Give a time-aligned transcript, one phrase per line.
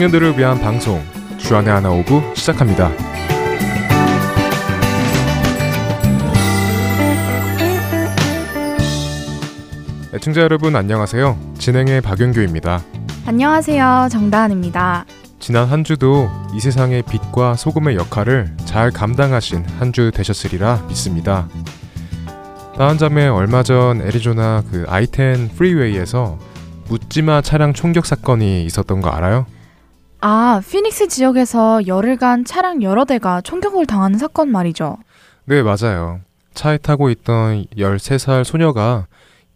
[0.00, 0.98] 청년들을 위한 방송
[1.36, 2.90] 주안의 하나 오브 시작합니다.
[10.14, 11.38] 애청자 여러분 안녕하세요.
[11.58, 12.82] 진행의 박윤규입니다.
[13.26, 14.08] 안녕하세요.
[14.10, 15.04] 정다은입니다.
[15.38, 21.46] 지난 한 주도 이 세상의 빛과 소금의 역할을 잘 감당하신 한 주 되셨으리라 믿습니다.
[22.78, 26.38] 다한 잠에 얼마 전 애리조나 그 I-10 freeway에서
[26.88, 29.44] 묻지마 차량 총격 사건이 있었던 거 알아요?
[30.20, 34.98] 아, 피닉스 지역에서 열흘간 차량 여러 대가 총격을 당하는 사건 말이죠.
[35.46, 36.20] 네, 맞아요.
[36.54, 39.06] 차에 타고 있던 13살 소녀가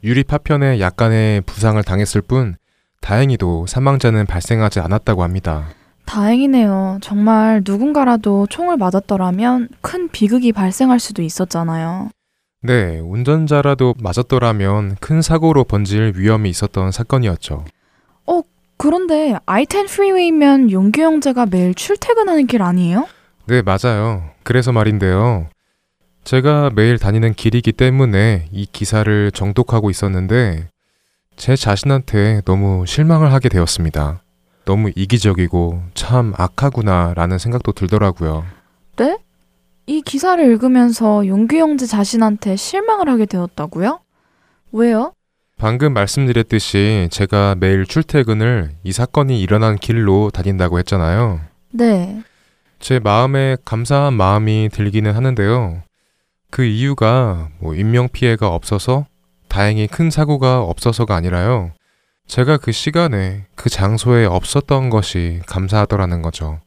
[0.02, 2.56] 유리 파편에 약간의 부상을 당했을 뿐
[3.00, 5.66] 다행히도 사망자는 발생하지 않았다고 합니다.
[6.06, 6.98] 다행이네요.
[7.02, 12.10] 정말 누군가라도 총을 맞았더라면 큰 비극이 발생할 수도 있었잖아요.
[12.62, 17.64] 네, 운전자라도 맞았더라면 큰 사고로 번질 위험이 있었던 사건이었죠.
[18.84, 23.06] 어, 그런데 I-10 프리웨이면 용규 형제가 매일 출퇴근하는 길 아니에요?
[23.46, 24.30] 네, 맞아요.
[24.42, 25.48] 그래서 말인데요.
[26.24, 30.68] 제가 매일 다니는 길이기 때문에 이 기사를 정독하고 있었는데
[31.36, 34.22] 제 자신한테 너무 실망을 하게 되었습니다.
[34.66, 38.44] 너무 이기적이고 참 악하구나 라는 생각도 들더라고요.
[38.96, 39.18] 네?
[39.86, 44.00] 이 기사를 읽으면서 용규 형제 자신한테 실망을 하게 되었다고요?
[44.72, 45.12] 왜요?
[45.64, 51.40] 방금 말씀드렸듯이 제가 매일 출퇴근을 이 사건이 일어난 길로 다닌다고 했잖아요.
[51.70, 52.22] 네.
[52.80, 55.82] 제 마음에 감사한 마음이 들기는 하는데요.
[56.50, 59.06] 그 이유가 뭐 인명피해가 없어서
[59.48, 61.72] 다행히 큰 사고가 없어서가 아니라요.
[62.26, 66.60] 제가 그 시간에 그 장소에 없었던 것이 감사하더라는 거죠.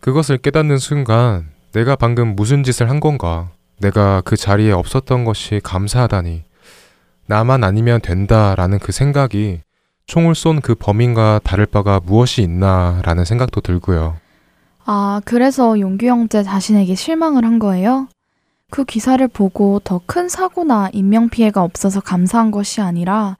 [0.00, 3.50] 그것을 깨닫는 순간 내가 방금 무슨 짓을 한 건가?
[3.78, 6.44] 내가 그 자리에 없었던 것이 감사하다니.
[7.30, 9.60] 나만 아니면 된다라는 그 생각이
[10.06, 14.16] 총을 쏜 그 범인과 다를 바가 무엇이 있나라는 생각도 들고요.
[14.84, 18.08] 아, 그래서 용규 형제 자신에게 실망을 한 거예요?
[18.70, 23.36] 그 기사를 보고 더 큰 사고나 인명피해가 없어서 감사한 것이 아니라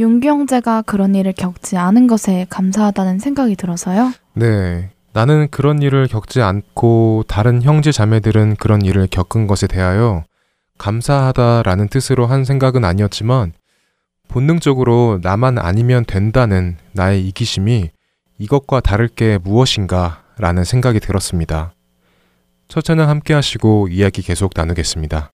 [0.00, 4.12] 용규 형제가 그런 일을 겪지 않은 것에 감사하다는 생각이 들어서요?
[4.34, 4.90] 네.
[5.12, 10.24] 나는 그런 일을 겪지 않고 다른 형제 자매들은 그런 일을 겪은 것에 대하여
[10.78, 13.52] 감사하다라는 뜻으로 한 생각은 아니었지만
[14.28, 17.90] 본능적으로 나만 아니면 된다는 나의 이기심이
[18.38, 21.72] 이것과 다를 게 무엇인가 라는 생각이 들었습니다.
[22.68, 25.30] 첫 채널 함께 하시고 이야기 계속 나누겠습니다.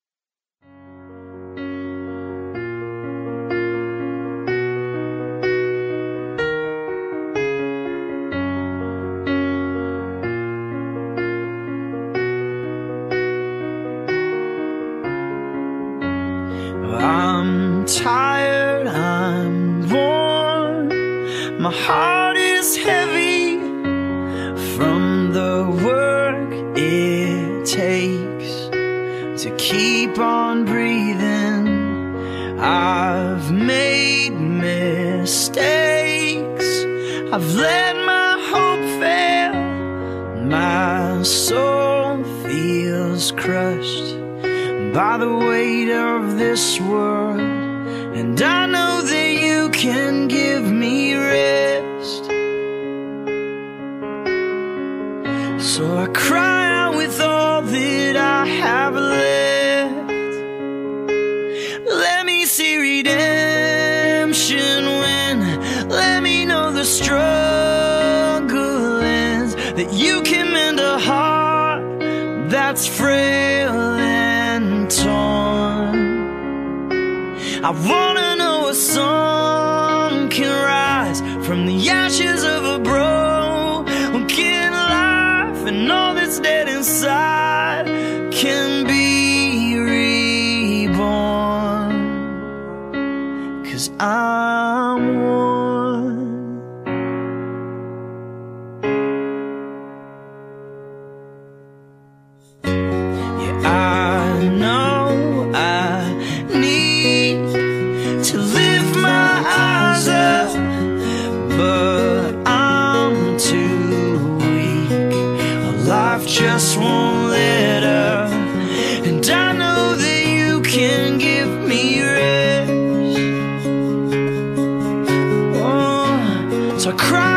[126.96, 127.33] Cry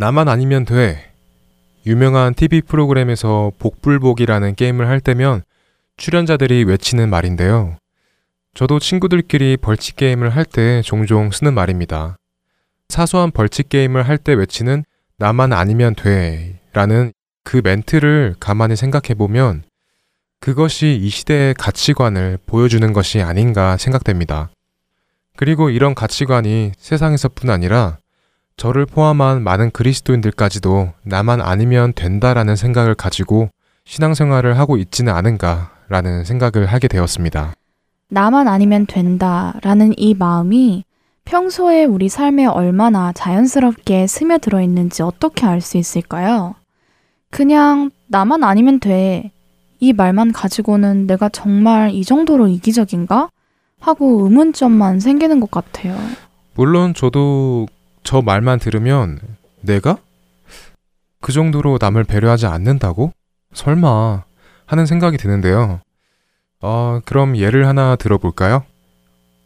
[0.00, 1.12] 나만 아니면 돼.
[1.84, 5.42] 유명한 TV 프로그램에서 복불복이라는 게임을 할 때면
[5.98, 7.76] 출연자들이 외치는 말인데요.
[8.54, 12.16] 저도 친구들끼리 벌칙 게임을 할 때 종종 쓰는 말입니다.
[12.88, 14.84] 사소한 벌칙 게임을 할 때 외치는
[15.18, 17.12] 나만 아니면 돼 라는
[17.44, 19.64] 그 멘트를 가만히 생각해 보면
[20.40, 24.48] 그것이 이 시대의 가치관을 보여주는 것이 아닌가 생각됩니다.
[25.36, 27.98] 그리고 이런 가치관이 세상에서뿐 아니라
[28.56, 33.48] 저를 포함한 많은 그리스도인들까지도 나만 아니면 된다라는 생각을 가지고
[33.84, 37.54] 신앙생활을 하고 있지는 않은가라는 생각을 하게 되었습니다.
[38.10, 40.84] 나만 아니면 된다라는 이 마음이
[41.24, 46.54] 평소에 우리 삶에 얼마나 자연스럽게 스며들어 있는지 어떻게 알 수 있을까요?
[47.30, 49.30] 그냥 나만 아니면 돼.
[49.78, 53.30] 이 말만 가지고는 내가 정말 이 정도로 이기적인가?
[53.78, 55.96] 하고 의문점만 생기는 것 같아요.
[56.54, 57.66] 물론 저도
[58.10, 59.20] 저 말만 들으면
[59.60, 59.96] 내가
[61.20, 63.12] 그 정도로 남을 배려하지 않는다고?
[63.54, 64.24] 설마
[64.66, 65.80] 하는 생각이 드는데요.
[66.60, 68.64] 어, 그럼 예를 하나 들어볼까요?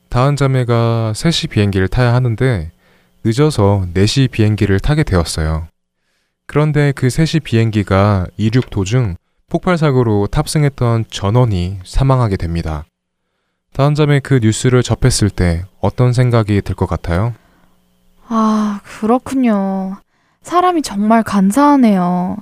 [0.08, 2.72] 다은 자매가 3시 비행기를 타야 하는데
[3.22, 5.68] 늦어서 4시 비행기를 타게 되었어요.
[6.46, 9.16] 그런데 그 3시 비행기가 이륙 도중
[9.50, 12.86] 폭발 사고로 탑승했던 전원이 사망하게 됩니다.
[13.74, 17.34] 다은 자매 그 뉴스를 접했을 때 어떤 생각이 들 것 같아요?
[18.28, 19.96] 아, 그렇군요.
[20.42, 22.36] 사람이 정말 간사하네요.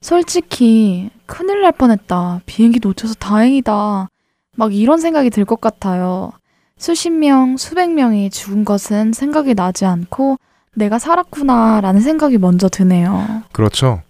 [0.00, 2.40] 솔직히 큰일 날 뻔했다.
[2.46, 4.08] 비행기 놓쳐서 다행이다.
[4.56, 6.32] 막 이런 생각이 들 것 같아요.
[6.78, 10.36] 수십 명, 수백 명이 죽은 것은 생각이 나지 않고
[10.74, 13.42] 내가 살았구나 라는 생각이 먼저 드네요.
[13.52, 14.02] 그렇죠.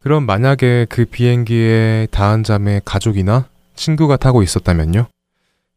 [0.00, 5.06] 그럼 만약에 그 비행기에 다은 자매 가족이나 친구가 타고 있었다면요?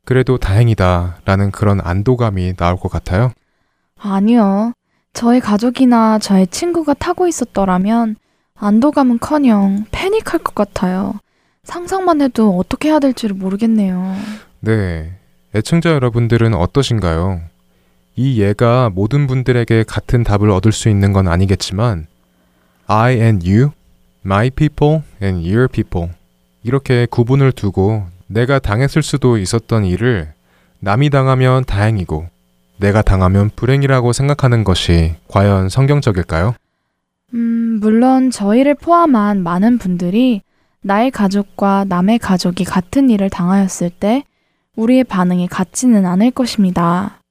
[0.06, 3.32] 그래도 다행이다 라는 그런 안도감이 나올 것 같아요.
[4.04, 4.74] 아니요.
[5.14, 8.16] 저의 가족이나 저의 친구가 타고 있었더라면
[8.56, 11.14] 안도감은 커녕 패닉할 것 같아요.
[11.64, 14.16] 상상만 해도 어떻게 해야 될지를 모르겠네요.
[14.60, 15.14] 네.
[15.56, 17.42] 애청자 여러분들은 어떠신가요?
[18.16, 22.08] 이 예가 모든 분들에게 같은 답을 얻을 수 있는 건 아니겠지만
[22.88, 23.72] I and you,
[24.26, 26.12] my people and your people
[26.64, 30.34] 이렇게 구분을 두고 내가 당했을 수도 있었던 일을
[30.80, 32.28] 남이 당하면 다행이고
[32.78, 36.56] 내가 당하면 불행이라고 생각하는 것이 과연 성경적일까요?
[37.34, 40.42] 음, 물론 저희를 포함한 많은 분들이
[40.82, 44.24] 나의 가족과 남의 가족이 같은 일을 당하였을 때
[44.76, 47.22] 우리의 반응이 같지는 않을 것입니다.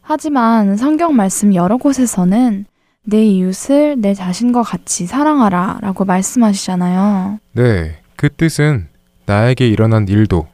[0.00, 2.64] 하지만 성경 말씀 여러 곳에서는
[3.04, 7.38] 내 이웃을 내 자신과 같이 사랑하라 라고 말씀하시잖아요.
[7.52, 8.88] 네, 그 뜻은
[9.26, 10.46] 나에게 일어난 일도,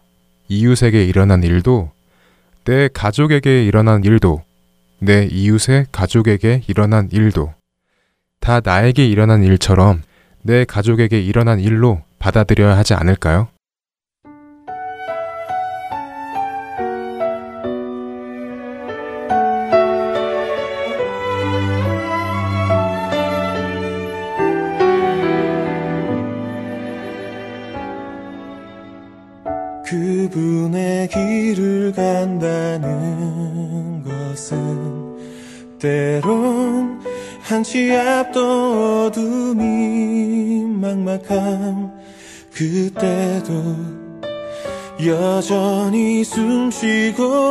[0.48, 1.90] 이웃에게 일어난 일도,
[2.64, 4.42] 내 가족에게 일어난 일도,
[4.98, 7.52] 내 이웃의 가족에게 일어난 일도,
[8.40, 10.02] 다 나에게 일어난 일처럼
[10.40, 13.48] 내 가족에게 일어난 일로 받아들여야 하지 않을까요?
[46.84, 47.43] 许过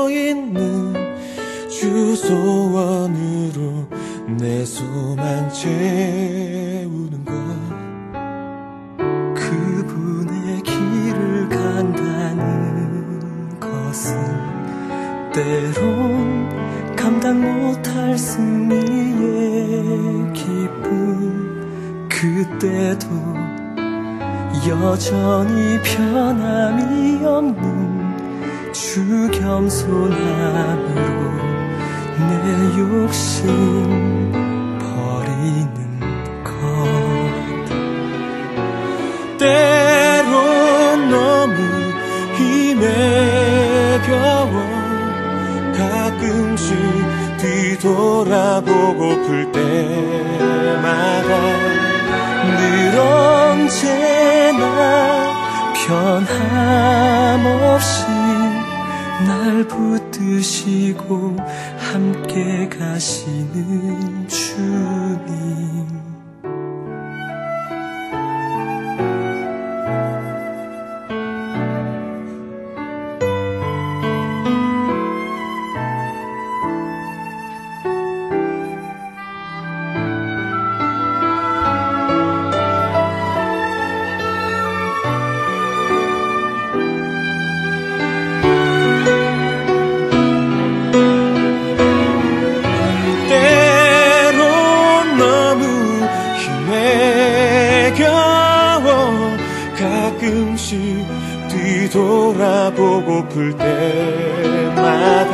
[101.94, 105.32] 돌아보고플 때마다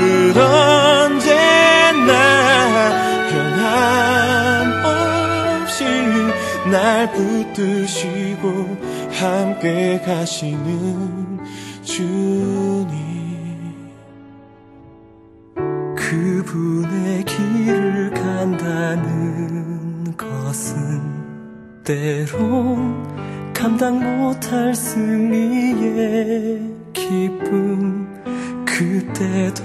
[0.00, 2.08] 늘 언제나
[4.88, 5.84] 변함없이
[6.70, 8.78] 날 붙드시고
[9.12, 11.38] 함께 가시는
[11.82, 12.88] 주님.
[15.94, 21.02] 그분의 길을 간다는 것은
[21.84, 23.07] 때론
[23.68, 26.58] 감당 못할 승리의
[26.94, 28.08] 기쁨
[28.64, 29.62] 그때도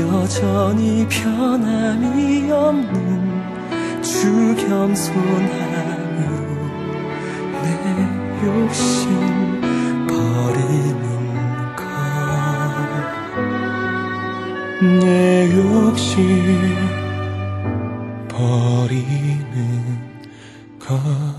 [0.00, 5.20] 여전히 변함이 없는 주 겸손함으로
[7.62, 7.66] 내
[8.46, 9.60] 욕심
[10.08, 11.04] 버리는
[11.76, 11.84] 것.
[14.98, 15.04] 내
[15.54, 16.74] 욕심
[18.28, 19.44] 버리는
[20.78, 21.29] 것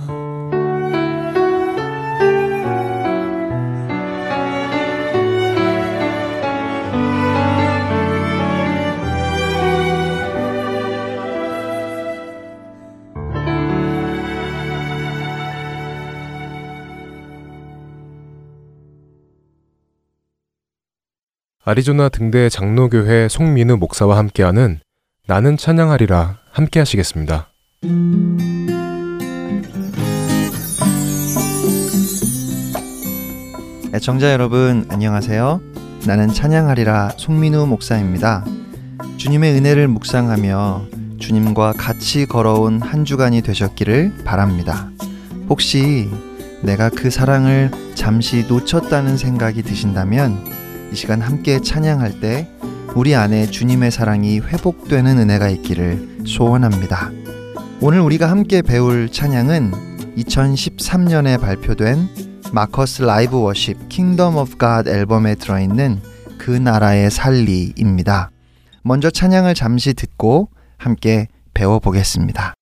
[21.72, 24.82] 아리조나 등대 장로교회 송민우 목사와 함께하는
[25.26, 27.48] 나는 찬양하리라 함께 하시겠습니다.
[33.94, 35.62] 애청자 여러분 안녕하세요.
[36.06, 38.44] 나는 찬양하리라 송민우 목사입니다.
[39.16, 40.88] 주님의 은혜를 묵상하며
[41.20, 44.90] 주님과 같이 걸어온 한 주간이 되셨기를 바랍니다.
[45.48, 46.10] 혹시
[46.64, 50.61] 내가 그 사랑을 잠시 놓쳤다는 생각이 드신다면
[50.92, 52.48] 이 시간 함께 찬양할 때
[52.96, 57.12] 우리 안에 주님의 사랑이 회복되는 은혜가 있기를 소원합니다.
[57.80, 59.72] 오늘 우리가 함께 배울 찬양은
[60.18, 62.10] 2013년에 발표된
[62.52, 66.02] 마커스 Live Worship Kingdom of God 앨범에 들어있는
[66.38, 68.30] 그 나라에 살리입니다.
[68.84, 72.54] 먼저 찬양을 잠시 듣고 함께 배워보겠습니다.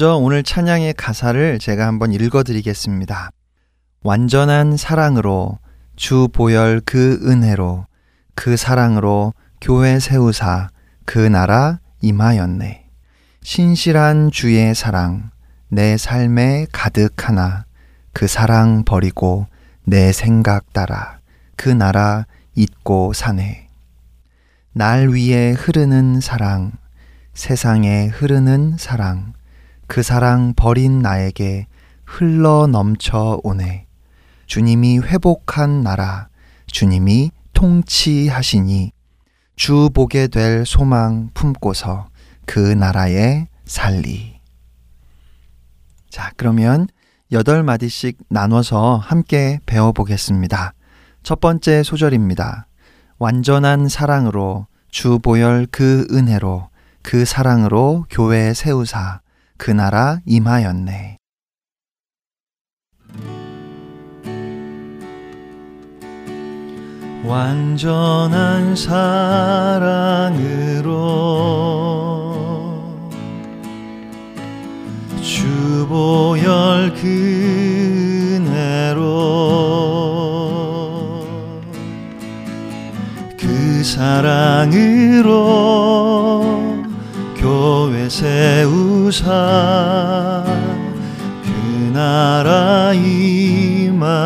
[0.00, 3.32] 먼저 오늘 찬양의 가사를 제가 한번 읽어드리겠습니다.
[4.02, 5.58] 완전한 사랑으로
[5.94, 7.84] 주 보혈 그 은혜로
[8.34, 10.70] 그 사랑으로 교회 세우사
[11.04, 12.86] 그 나라 임하였네.
[13.42, 15.32] 신실한 주의 사랑
[15.68, 17.66] 내 삶에 가득하나
[18.14, 19.48] 그 사랑 버리고
[19.84, 21.18] 내 생각 따라
[21.56, 23.68] 그 나라 잊고 사네.
[24.72, 26.72] 날 위에 흐르는 사랑
[27.34, 29.34] 세상에 흐르는 사랑
[29.90, 31.66] 그 사랑 버린 나에게
[32.06, 33.88] 흘러 넘쳐 오네.
[34.46, 36.28] 주님이 회복한 나라,
[36.68, 38.92] 주님이 통치하시니
[39.56, 42.08] 주 보게 될 소망 품고서
[42.46, 44.38] 그 나라에 살리.
[46.08, 46.86] 자, 그러면
[47.32, 50.72] 여덟 마디씩 나눠서 함께 배워보겠습니다.
[51.24, 52.68] 첫 번째 소절입니다.
[53.18, 56.68] 완전한 사랑으로 주 보혈 그 은혜로
[57.02, 59.22] 그 사랑으로 교회 세우사
[59.60, 61.18] 그 나라 임하였네.
[67.26, 69.20] 완전한 사랑으로
[75.20, 77.50] 주보혈 그네로
[83.38, 85.30] 그 사랑으로
[87.40, 89.24] 교회 세우사
[91.42, 91.48] 그
[91.94, 94.20] 나라 임하였네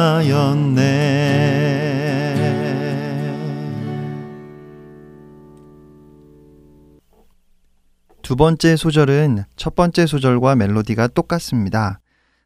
[8.23, 12.01] 두 번째 소절은 첫 번째 소절과 멜로디가 똑같습니다.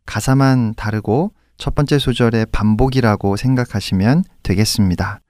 [0.04, 5.20] 가사만 다르고 첫 번째 소절의 반복이라고 생각하시면 되겠습니다.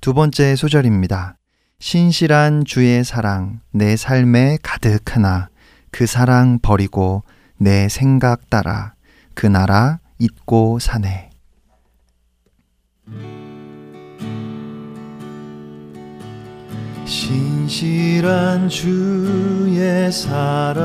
[0.00, 1.37] 두 번째 소절입니다.
[1.80, 5.48] 신실한 주의 사랑 내 삶에 가득하나
[5.92, 7.22] 그 사랑 버리고
[7.56, 8.94] 내 생각 따라
[9.34, 11.30] 그 나라 잊고 사네.
[17.04, 20.82] 신실한 주의 사랑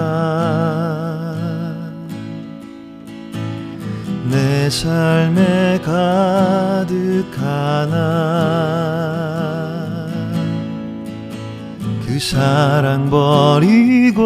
[4.29, 6.93] 내 삶에 가득하나
[12.13, 14.21] 그 사랑 버리고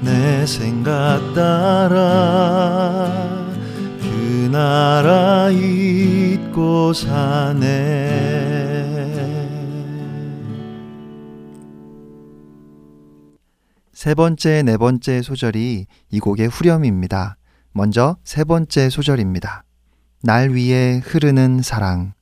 [0.00, 3.10] 내 생각 따라
[4.00, 7.66] 그 나라 잊고 사네
[13.92, 17.36] 세 번째, 네 번째 소절이 이 곡의 후렴입니다.
[17.72, 19.64] 먼저 세 번째 소절입니다.
[20.22, 22.12] 날 위에 흐르는 사랑,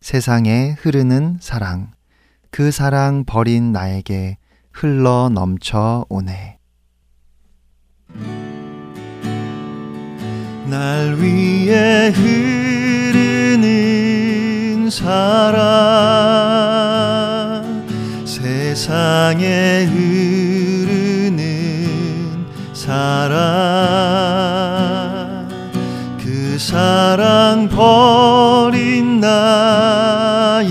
[0.00, 1.90] 세상에 흐르는 사랑,
[2.50, 4.38] 그 사랑 버린 나에게
[4.72, 6.58] 흘러 넘쳐 오네.
[10.66, 13.68] 날 위에 흐르는
[14.90, 15.58] 사랑
[18.26, 21.38] 세상에 흐르는
[22.74, 23.48] 사랑
[26.22, 30.68] 그 사랑 버린 나에게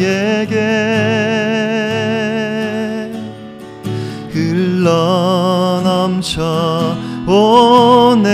[6.18, 8.28] 넘쳐 오네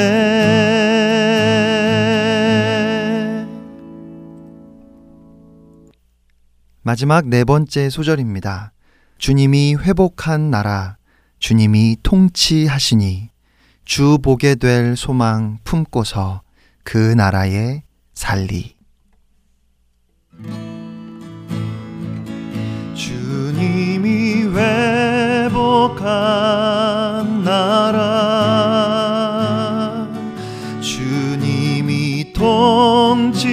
[6.82, 8.72] 마지막 네 번째 소절입니다.
[9.18, 10.96] 주님이 회복한 나라,
[11.40, 13.30] 주님이 통치하시니
[13.86, 16.42] 주 보게 될 소망 품고서
[16.84, 18.76] 그 나라에 살리.
[22.94, 24.44] 주님이
[25.50, 26.14] 회복한
[27.44, 28.04] 나라.
[30.82, 33.44] 주님이 통치하시니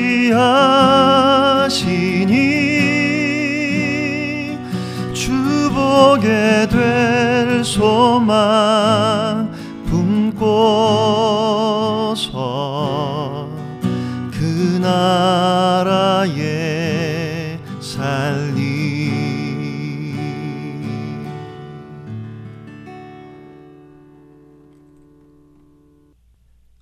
[5.15, 9.30] 주보게 될 소망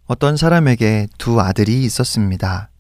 [0.09, 2.71] 어떤 사람에게 두 아들이 있었습니다.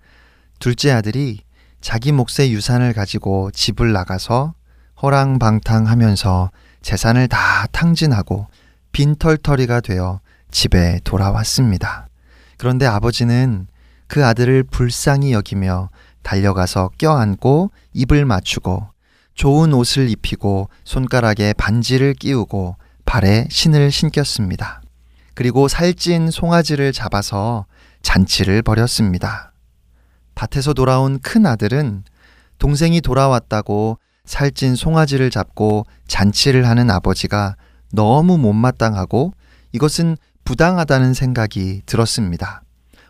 [0.60, 1.40] 둘째 아들이
[1.82, 4.54] 자기 몫의 유산을 가지고 집을 나가서
[5.02, 8.46] 허랑방탕하면서 재산을 다 탕진하고
[8.92, 12.08] 빈털터리가 되어 집에 돌아왔습니다.
[12.56, 13.66] 그런데 아버지는
[14.06, 15.90] 그 아들을 불쌍히 여기며
[16.22, 18.86] 달려가서 껴안고 입을 맞추고
[19.34, 24.80] 좋은 옷을 입히고 손가락에 반지를 끼우고 발에 신을 신겼습니다.
[25.38, 27.66] 그리고 살찐 송아지를 잡아서
[28.02, 29.52] 잔치를 벌였습니다.
[30.34, 32.02] 밭에서 돌아온 큰 아들은
[32.58, 37.54] 동생이 돌아왔다고 살찐 송아지를 잡고 잔치를 하는 아버지가
[37.92, 39.32] 너무 못마땅하고
[39.70, 42.62] 이것은 부당하다는 생각이 들었습니다.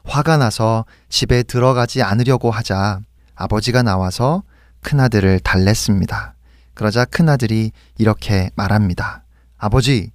[0.05, 3.01] 화가 나서 집에 들어가지 않으려고 하자
[3.37, 4.43] 아버지가 나와서
[4.83, 6.35] 큰아들을 달랬습니다.
[6.75, 9.25] 그러자 큰아들이 이렇게 말합니다.
[9.57, 10.13] 아버지,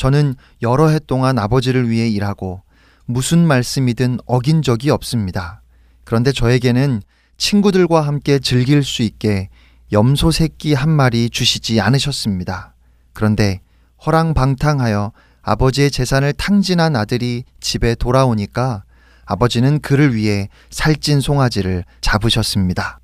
[0.00, 2.62] 저는 여러 해 동안 아버지를 위해 일하고
[3.04, 5.60] 무슨 말씀이든 어긴 적이 없습니다.
[6.04, 7.02] 그런데 저에게는
[7.36, 9.50] 친구들과 함께 즐길 수 있게
[9.92, 12.74] 염소 새끼 한 마리 주시지 않으셨습니다.
[13.12, 13.60] 그런데
[14.06, 18.84] 허랑방탕하여 아버지의 재산을 탕진한 아들이 집에 돌아오니까
[19.26, 23.00] 아버지는 그를 위해 살찐 송아지를 잡으셨습니다.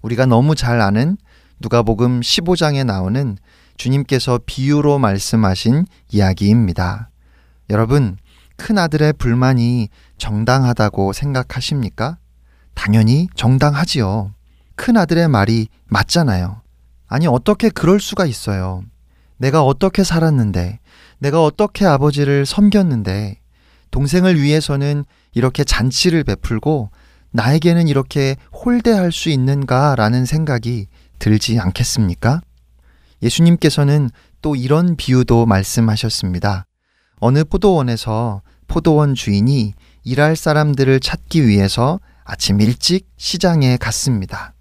[0.00, 1.16] 우리가 너무 잘 아는
[1.58, 3.36] 누가복음 15장에 나오는
[3.76, 7.10] 주님께서 비유로 말씀하신 이야기입니다.
[7.70, 8.16] 여러분,
[8.56, 12.18] 큰 아들의 불만이 정당하다고 생각하십니까?
[12.74, 14.32] 당연히 정당하지요.
[14.76, 16.62] 큰 아들의 말이 맞잖아요.
[17.06, 18.82] 아니, 어떻게 그럴 수가 있어요.
[19.36, 20.78] 내가 어떻게 살았는데,
[21.18, 23.38] 내가 어떻게 아버지를 섬겼는데,
[23.90, 26.90] 동생을 위해서는 이렇게 잔치를 베풀고,
[27.30, 30.86] 나에게는 이렇게 홀대할 수 있는가라는 생각이
[31.18, 32.40] 들지 않겠습니까?
[33.24, 34.10] 예수님께서는
[34.42, 36.66] 또 이런 비유도 말씀하셨습니다.
[37.16, 44.52] 어느 포도원에서 포도원 주인이 일할 사람들을 찾기 위해서 아침 일찍 시장에 갔습니다.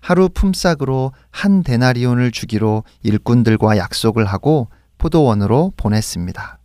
[0.00, 6.58] 하루 품삯으로 한 데나리온을 주기로 일꾼들과 약속을 하고 포도원으로 보냈습니다.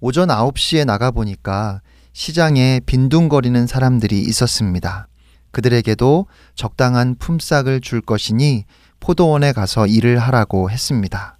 [0.00, 1.80] 오전 9시에 나가보니까
[2.12, 5.08] 시장에 빈둥거리는 사람들이 있었습니다.
[5.52, 8.64] 그들에게도 적당한 품삯을 줄 것이니
[9.00, 11.38] 포도원에 가서 일을 하라고 했습니다.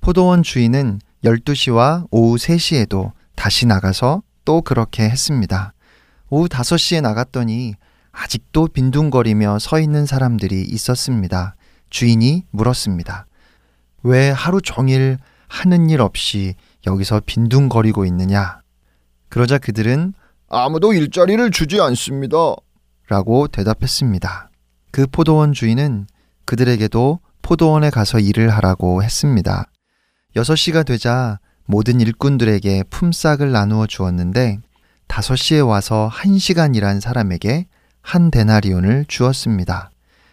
[0.00, 5.72] 포도원 주인은 12시와 오후 3시에도 다시 나가서 또 그렇게 했습니다.
[6.28, 7.74] 오후 5시에 나갔더니
[8.12, 11.56] 아직도 빈둥거리며 서 있는 사람들이 있었습니다.
[11.90, 13.26] 주인이 물었습니다.
[14.02, 16.54] 왜 하루 종일 하는 일 없이
[16.86, 18.60] 여기서 빈둥거리고 있느냐?
[19.28, 20.14] 그러자 그들은
[20.48, 22.36] 아무도 일자리를 주지 않습니다.
[23.08, 24.50] 라고 대답했습니다.
[24.90, 26.06] 그 포도원 주인은
[26.44, 29.66] 그들에게도 포도원에 가서 일을 하라고 했습니다.
[30.36, 34.58] 6시가 되자 모든 일꾼들에게 품삯을 나누어 주었는데
[35.08, 37.66] 5시에 와서 1시간 일한 사람에게
[38.02, 39.90] 한 데나리온을 주었습니다.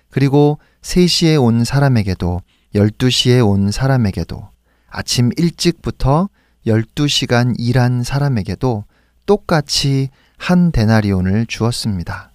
[0.10, 2.42] 그리고 3시에 온 사람에게도
[2.76, 4.50] 12시에 온 사람에게도
[4.90, 6.30] 아침 일찍부터
[6.68, 8.86] 12시간 일한 사람에게도
[9.26, 12.32] 똑같이 한 데나리온을 주었습니다.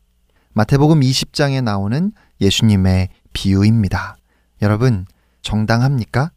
[0.55, 4.17] 마태복음 20장에 나오는 예수님의 비유입니다.
[4.63, 5.05] 여러분,
[5.43, 6.31] 정당합니까?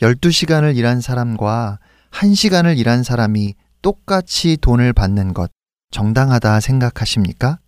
[0.00, 1.78] 12시간을 일한 사람과
[2.12, 5.50] 1시간을 일한 사람이 똑같이 돈을 받는 것
[5.90, 7.58] 정당하다 생각하십니까?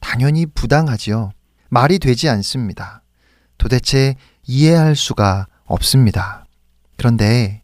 [0.00, 1.30] 당연히 부당하지요.
[1.68, 3.02] 말이 되지 않습니다.
[3.56, 4.16] 도대체
[4.48, 6.44] 이해할 수가 없습니다.
[6.96, 7.62] 그런데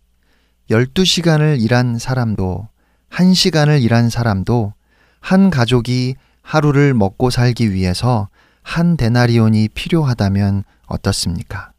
[0.71, 2.69] 12시간을 일한 사람도
[3.11, 4.73] 1시간을 일한 사람도
[5.19, 8.29] 한 가족이 하루를 먹고 살기 위해서
[8.69, 11.73] 한 데나리온이 필요하다면 어떻습니까?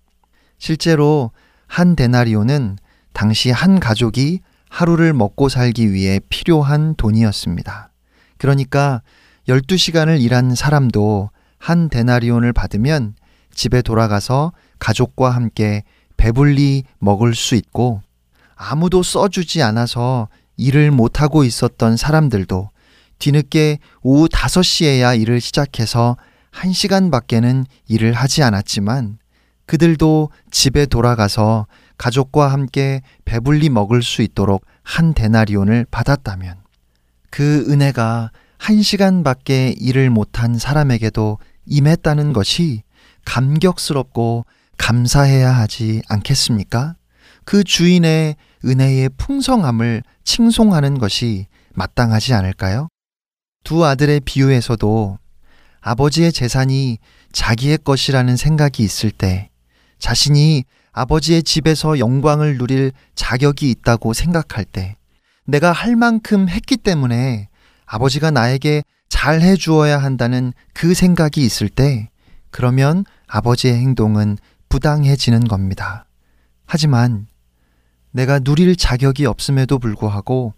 [0.58, 1.30] 실제로
[1.67, 2.80] 한 데나리온은
[3.13, 7.91] 당시 한 가족이 하루를 먹고 살기 위해 필요한 돈이었습니다.
[8.39, 9.04] 그러니까
[9.47, 13.13] 12시간을 일한 사람도 한 데나리온을 받으면
[13.54, 15.84] 집에 돌아가서 가족과 함께
[16.17, 18.02] 배불리 먹을 수 있고
[18.56, 22.71] 아무도 써주지 않아서 일을 못하고 있었던 사람들도
[23.19, 26.17] 뒤늦게 오후 5시에야 일을 시작해서
[26.52, 29.20] 1시간밖에는 일을 하지 않았지만
[29.66, 36.56] 그들도 집에 돌아가서 가족과 함께 배불리 먹을 수 있도록 한 데나리온을 받았다면
[37.30, 42.84] 그 은혜가 한 시간밖에 일을 못한 사람에게도 임했다는 것이
[43.26, 44.46] 감격스럽고
[44.78, 46.96] 감사해야 하지 않겠습니까?
[47.46, 48.36] 그 주인의
[48.66, 52.88] 은혜의 풍성함을 칭송하는 것이 마땅하지 않을까요?
[53.64, 55.20] 두 아들의 비유에서도
[55.82, 56.98] 아버지의 재산이
[57.32, 59.50] 자기의 것이라는 생각이 있을 때
[60.00, 64.96] 자신이 아버지의 집에서 영광을 누릴 자격이 있다고 생각할 때
[65.46, 67.50] 내가 할 만큼 했기 때문에
[67.86, 72.10] 아버지가 나에게 잘 해주어야 한다는 그 생각이 있을 때
[72.52, 74.38] 그러면 아버지의 행동은
[74.70, 76.06] 부당해지는 겁니다.
[76.65, 77.28] 하지만
[78.12, 80.54] 내가 누릴 자격이 없음에도 불구하고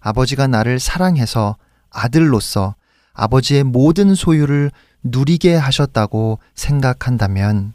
[0.00, 1.56] 아버지가 나를 사랑해서
[1.90, 2.76] 아들로서
[3.16, 4.70] 아버지의 모든 소유를
[5.02, 7.74] 누리게 하셨다고 생각한다면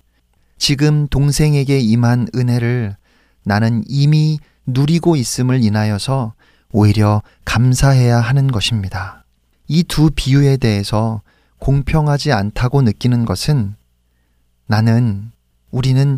[0.58, 2.96] 지금 동생에게 임한 은혜를
[3.44, 6.34] 나는 이미 누리고 있음을 인하여서
[6.72, 9.26] 오히려 감사해야 하는 것입니다.
[9.68, 11.22] 이 두 비유에 대해서
[11.60, 13.76] 공평하지 않다고 느끼는 것은
[14.68, 15.32] 나는
[15.72, 16.18] 우리는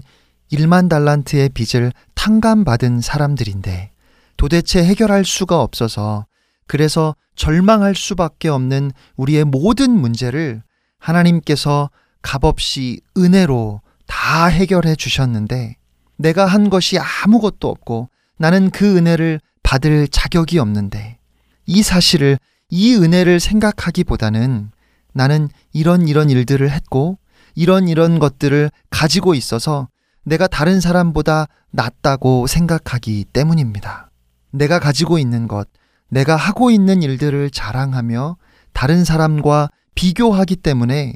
[0.52, 3.92] 1만 달란트의 빚을 탕감받은 사람들인데
[4.38, 6.26] 도대체 해결할 수가 없어서
[6.68, 10.62] 그래서 절망할 수밖에 없는 우리의 모든 문제를
[11.00, 11.90] 하나님께서
[12.22, 15.76] 값없이 은혜로 다 해결해 주셨는데
[16.18, 21.18] 내가 한 것이 아무것도 없고 나는 그 은혜를 받을 자격이 없는데
[21.66, 22.38] 이 사실을
[22.70, 24.72] 이 은혜를 생각하기보다는
[25.14, 27.18] 나는 이런 이런 일들을 했고
[27.56, 29.88] 이런 이런 것들을 가지고 있어서
[30.24, 34.10] 내가 다른 사람보다 낫다고 생각하기 때문입니다.
[34.52, 35.68] 내가 가지고 있는 것,
[36.14, 38.38] 내가 하고 있는 일들을 자랑하며
[38.72, 41.14] 다른 사람과 비교하기 때문에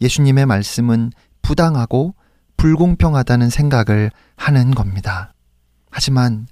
[0.00, 1.10] 예수님의 말씀은
[1.42, 2.14] 부당하고
[2.56, 5.34] 불공평하다는 생각을 하는 겁니다.
[5.90, 6.46] 하지만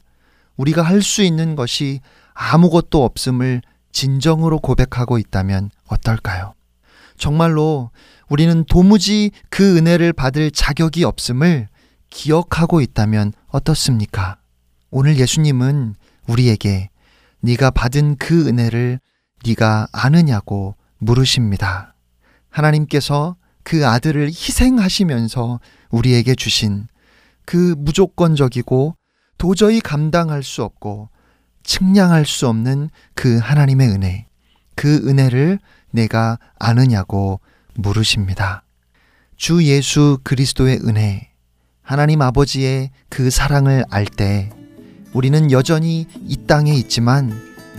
[0.57, 2.00] 우리가 할 수 있는 것이
[2.35, 6.54] 아무것도 없음을 진정으로 고백하고 있다면 어떨까요?
[7.16, 7.90] 정말로
[8.28, 11.68] 우리는 도무지 그 은혜를 받을 자격이 없음을
[12.11, 14.38] 기억하고 있다면 어떻습니까?
[14.90, 15.94] 오늘 예수님은
[16.26, 16.90] 우리에게
[17.44, 19.00] 네가 받은 그 은혜를
[19.46, 21.94] 네가 아느냐고 물으십니다.
[22.48, 26.88] 하나님께서 그 아들을 희생하시면서 우리에게 주신
[27.44, 28.96] 그 무조건적이고
[29.37, 31.11] 도저히 감당할 수 없고
[31.64, 34.26] 측량할 수 없는 그 하나님의 은혜,
[34.74, 35.59] 그 은혜를
[35.90, 37.40] 내가 아느냐고
[37.74, 38.64] 물으십니다.
[39.37, 41.30] 주 예수 그리스도의 은혜,
[41.83, 44.50] 하나님 아버지의 그 사랑을 알때
[45.14, 47.33] 우리는 여전히 이 땅에 있지만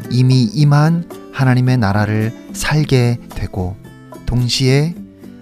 [0.09, 3.75] 이미 임한 하나님의 나라를 살게 되고
[4.25, 4.95] 동시에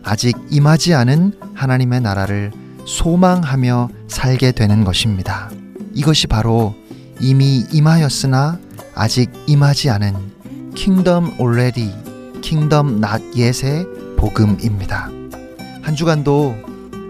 [0.03, 2.51] 아직 임하지 않은 하나님의 나라를
[2.86, 5.49] 소망하며 살게 되는 것입니다.
[5.93, 6.75] 이것이 바로
[7.21, 8.60] 이미 임하였으나
[8.95, 11.93] 아직 임하지 않은 킹덤 already,
[12.41, 13.86] 킹덤 not yet의
[14.17, 15.10] 복음입니다.
[15.84, 16.56] 한 주간도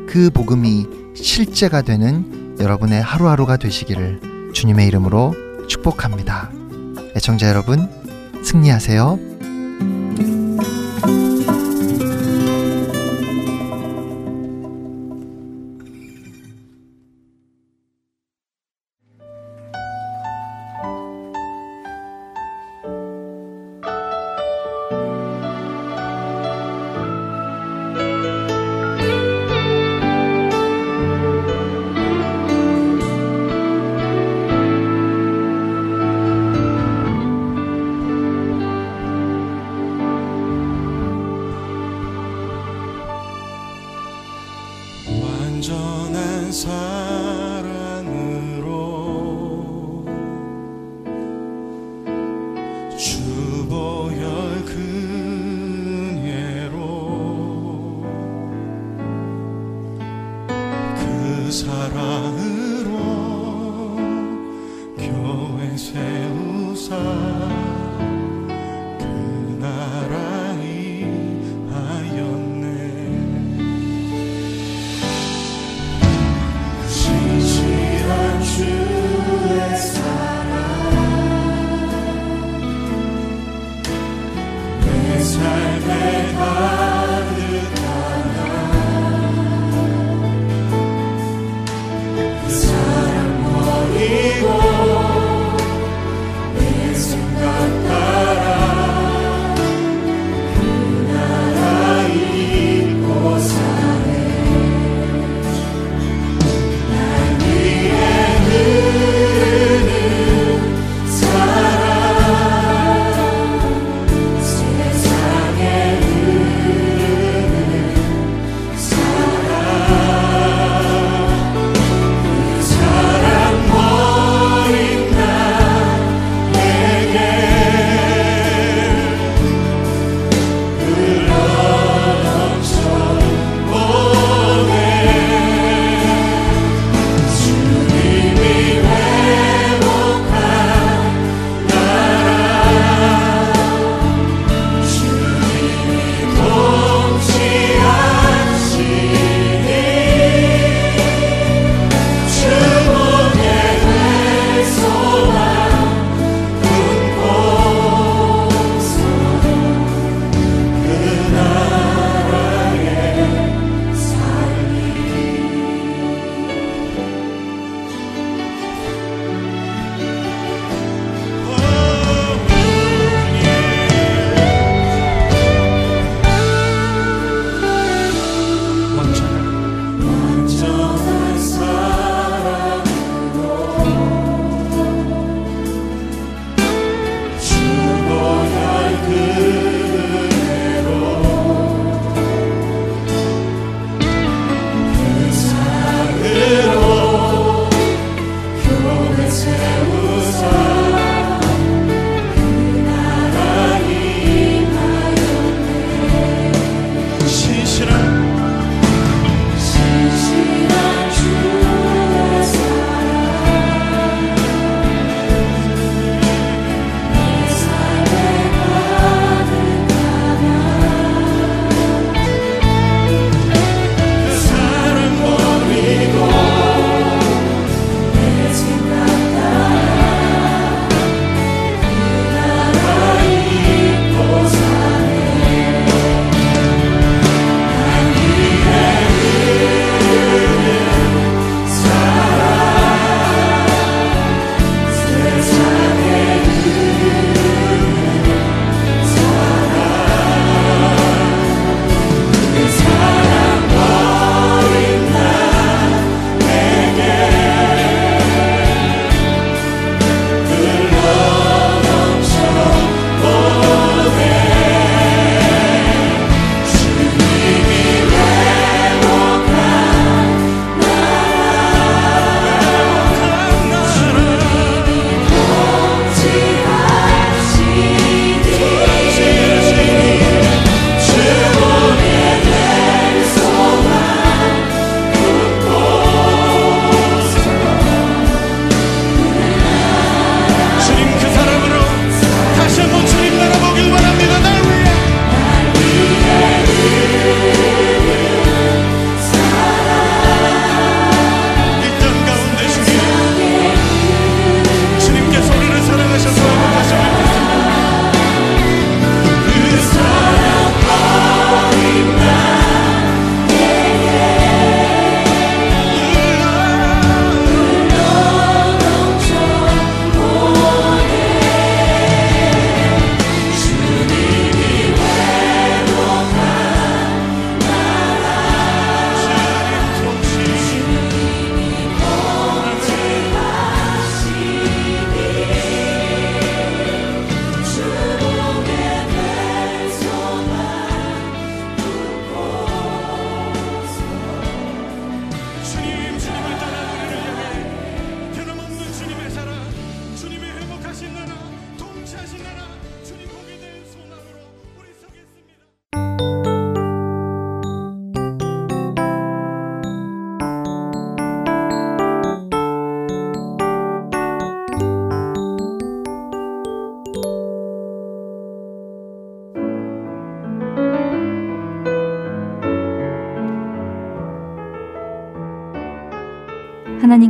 [0.08, 5.34] 그 복음이 실제가 되는 여러분의 하루하루가 되시기를 주님의 이름으로
[5.68, 6.52] 축복합니다.
[7.16, 7.89] 애청자 여러분,
[8.44, 9.20] 승리하세요.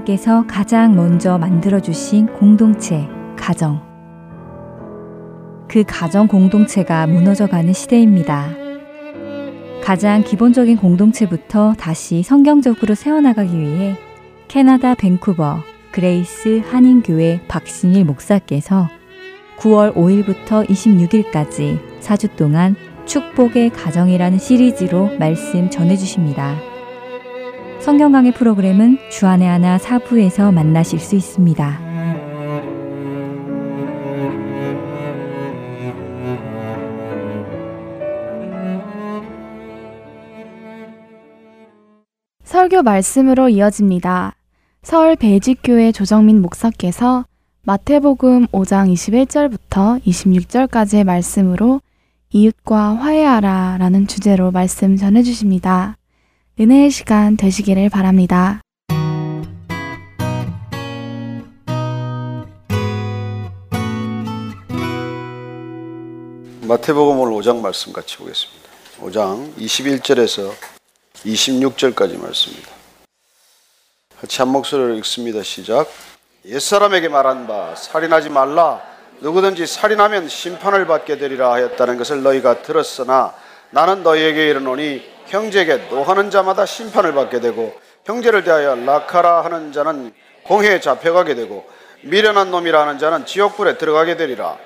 [0.03, 3.81] 하나님께서 가장 먼저 만들어주신 공동체, 가정.
[5.67, 8.49] 그 가정 공동체가 무너져가는 시대입니다.
[9.83, 13.97] 가장 기본적인 공동체부터 다시 성경적으로 세워나가기 위해
[14.47, 15.59] 캐나다 밴쿠버
[15.91, 18.89] 그레이스 한인교회 박신일 목사께서
[19.57, 22.75] 9월 5일부터 26일까지 4주 동안
[23.05, 26.72] 축복의 가정이라는 시리즈로 말씀 전해주십니다.
[27.83, 31.81] 성경 강의 프로그램은 주안의 하나 사부에서 만나실 수 있습니다.
[42.45, 44.35] 설교 말씀으로 이어집니다.
[44.81, 47.25] 서울 베이직교회 조정민 목사께서
[47.63, 51.81] 마태복음 5장 21절부터 26절까지의 말씀으로
[52.31, 55.97] 이웃과 화해하라 라는 주제로 말씀 전해주십니다.
[56.59, 58.61] 은혜의 시간 되시기를 바랍니다.
[66.61, 68.69] 마태복음 오늘 5장 말씀 같이 보겠습니다.
[69.01, 70.51] 5장 21절에서
[71.25, 72.69] 26절까지 말씀입니다.
[74.21, 75.41] 같이 한 목소리로 읽습니다.
[75.41, 75.89] 시작.
[76.45, 78.79] 옛사람에게 말한 바 살인하지 말라
[79.21, 83.33] 누구든지 살인하면 심판을 받게 되리라 하였다는 것을 너희가 들었으나
[83.71, 87.73] 나는 너희에게 이르노니 형제에게 노하는 자마다 심판을 받게 되고
[88.05, 90.13] 형제를 대하여 낙하라 하는 자는
[90.43, 91.65] 공회에 잡혀가게 되고
[92.01, 94.57] 미련한 놈이라 하는 자는 지옥불에 들어가게 되리라.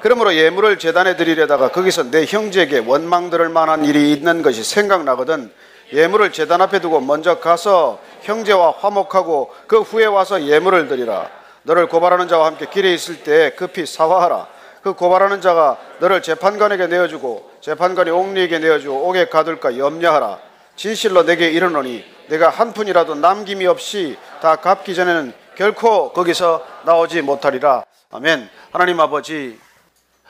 [0.00, 5.52] 그러므로 예물을 재단에 드리려다가 거기서 내 형제에게 원망 들을 만한 일이 있는 것이 생각나거든
[5.92, 11.28] 예물을 재단 앞에 두고 먼저 가서 형제와 화목하고 그 후에 와서 예물을 드리라.
[11.64, 14.48] 너를 고발하는 자와 함께 길에 있을 때 급히 사화하라.
[14.82, 20.38] 그 고발하는 자가 너를 재판관에게 내어주고 재판관이 옥리에게 내어주고 옥에 가둘까 염려하라
[20.76, 27.84] 진실로 내게 이르노니 내가 한 푼이라도 남김이 없이 다 갚기 전에는 결코 거기서 나오지 못하리라
[28.10, 29.58] 아멘 하나님 아버지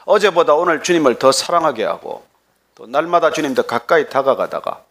[0.05, 2.24] 어제보다 오늘 주님을 더 사랑하게 하고
[2.76, 4.85] 또 날마다 주님 더 가까이 다가가다가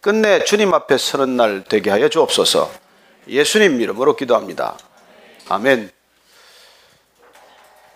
[0.00, 2.70] 끝내 주님 앞에 서는 날 되게 하여 주옵소서.
[3.28, 4.76] 예수님 이름으로 기도합니다.
[5.48, 5.90] 아멘.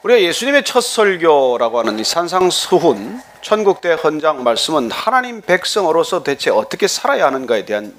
[0.03, 7.27] 우리가 예수님의 첫 설교라고 하는 이 산상수훈 천국대 헌장 말씀은 하나님 백성으로서 대체 어떻게 살아야
[7.27, 7.95] 하는가에 대한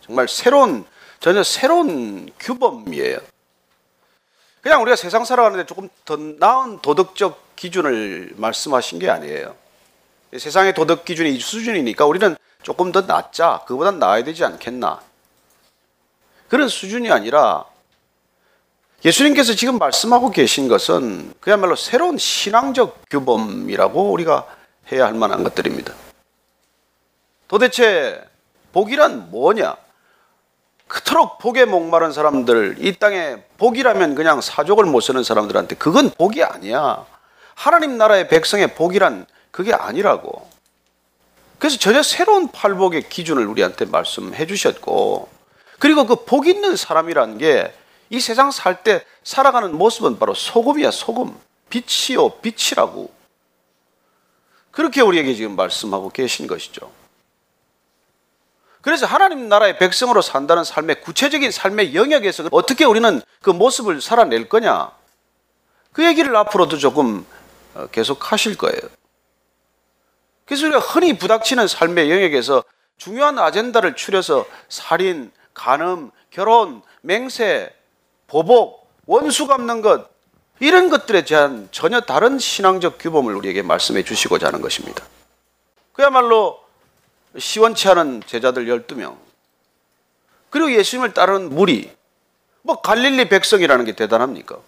[0.00, 0.86] 정말 새로운
[1.20, 3.18] 전혀 새로운 규범이에요.
[4.62, 9.54] 그냥 우리가 세상 살아가는데 조금 더 나은 도덕적 기준을 말씀하신 게 아니에요.
[10.36, 13.64] 세상의 도덕 기준이 이 수준이니까 우리는 조금 더 낫자.
[13.66, 15.00] 그보단 나아야 되지 않겠나.
[16.48, 17.64] 그런 수준이 아니라
[19.04, 24.57] 예수님께서 지금 말씀하고 계신 것은 그야말로 새로운 신앙적 규범이라고 우리가
[24.92, 25.92] 해야 할 만한 것들입니다.
[27.46, 28.22] 도대체
[28.72, 29.76] 복이란 뭐냐?
[30.86, 37.04] 그토록 복에 목마른 사람들, 이 땅에 복이라면 그냥 사족을 못 쓰는 사람들한테 그건 복이 아니야.
[37.54, 40.48] 하나님 나라의 백성의 복이란 그게 아니라고.
[41.58, 45.28] 그래서 전혀 새로운 팔복의 기준을 우리한테 말씀해 주셨고,
[45.78, 51.36] 그리고 그 복 있는 사람이란 게이 세상 살 때 살아가는 모습은 바로 소금이야, 소금.
[51.68, 53.10] 빛이요, 빛이라고.
[54.78, 56.92] 그렇게 우리에게 지금 말씀하고 계신 것이죠.
[58.80, 64.92] 그래서 하나님 나라의 백성으로 산다는 삶의 구체적인 삶의 영역에서 어떻게 우리는 그 모습을 살아낼 거냐?
[65.90, 67.26] 그 얘기를 앞으로도 조금
[67.74, 68.78] 어, 계속 하실 거예요.
[70.44, 72.62] 그래서 우리가 흔히 부닥치는 삶의 영역에서
[72.98, 77.74] 중요한 아젠다를 추려서 살인, 간음, 결혼, 맹세,
[78.28, 80.08] 보복, 원수 갚는 것
[80.60, 85.04] 이런 것들에 대한 전혀 다른 신앙적 규범을 우리에게 말씀해 주시고자 하는 것입니다.
[85.92, 86.60] 그야말로
[87.36, 89.16] 시원치 않은 제자들 12명
[90.50, 91.90] 그리고 예수님을 따르는 무리
[92.62, 94.58] 뭐 갈릴리 백성이라는 게 대단합니까?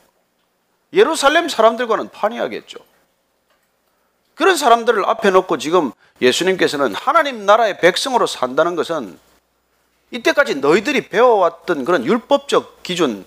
[0.93, 2.78] 예루살렘 사람들과는 판이하겠죠.
[4.34, 9.18] 그런 사람들을 앞에 놓고 지금 예수님께서는 하나님 나라의 백성으로 산다는 것은
[10.11, 13.24] 이때까지 너희들이 배워왔던 그런 율법적 기준,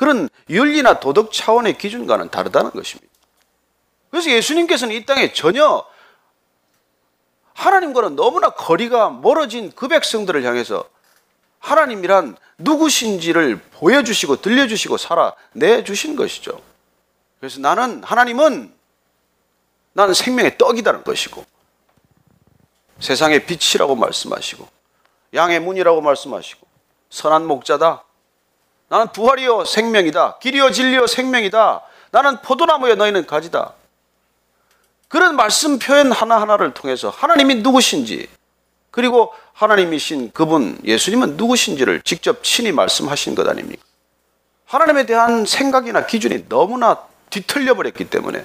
[0.00, 3.12] 그런 윤리나 도덕 차원의 기준과는 다르다는 것입니다.
[4.10, 5.84] 그래서 예수님께서는 이 땅에 전혀
[7.52, 10.88] 하나님과는 너무나 거리가 멀어진 그 백성들을 향해서
[11.58, 16.62] 하나님이란 누구신지를 보여주시고 들려주시고 살아내 주신 것이죠.
[17.38, 18.74] 그래서 나는 하나님은
[19.92, 21.44] 나는 생명의 떡이다는 것이고
[23.00, 24.66] 세상의 빛이라고 말씀하시고
[25.34, 26.66] 양의 문이라고 말씀하시고
[27.10, 28.04] 선한 목자다.
[28.90, 30.38] 나는 부활이요 생명이다.
[30.38, 31.80] 길이요 진리요 생명이다.
[32.10, 33.74] 나는 포도나무여 너희는 가지다.
[35.08, 38.28] 그런 말씀 표현 하나하나를 통해서 하나님이 누구신지
[38.90, 43.82] 그리고 하나님이신 그분 예수님은 누구신지를 직접 친히 말씀하신 것 아닙니까?
[44.66, 46.98] 하나님에 대한 생각이나 기준이 너무나
[47.30, 48.44] 뒤틀려 버렸기 때문에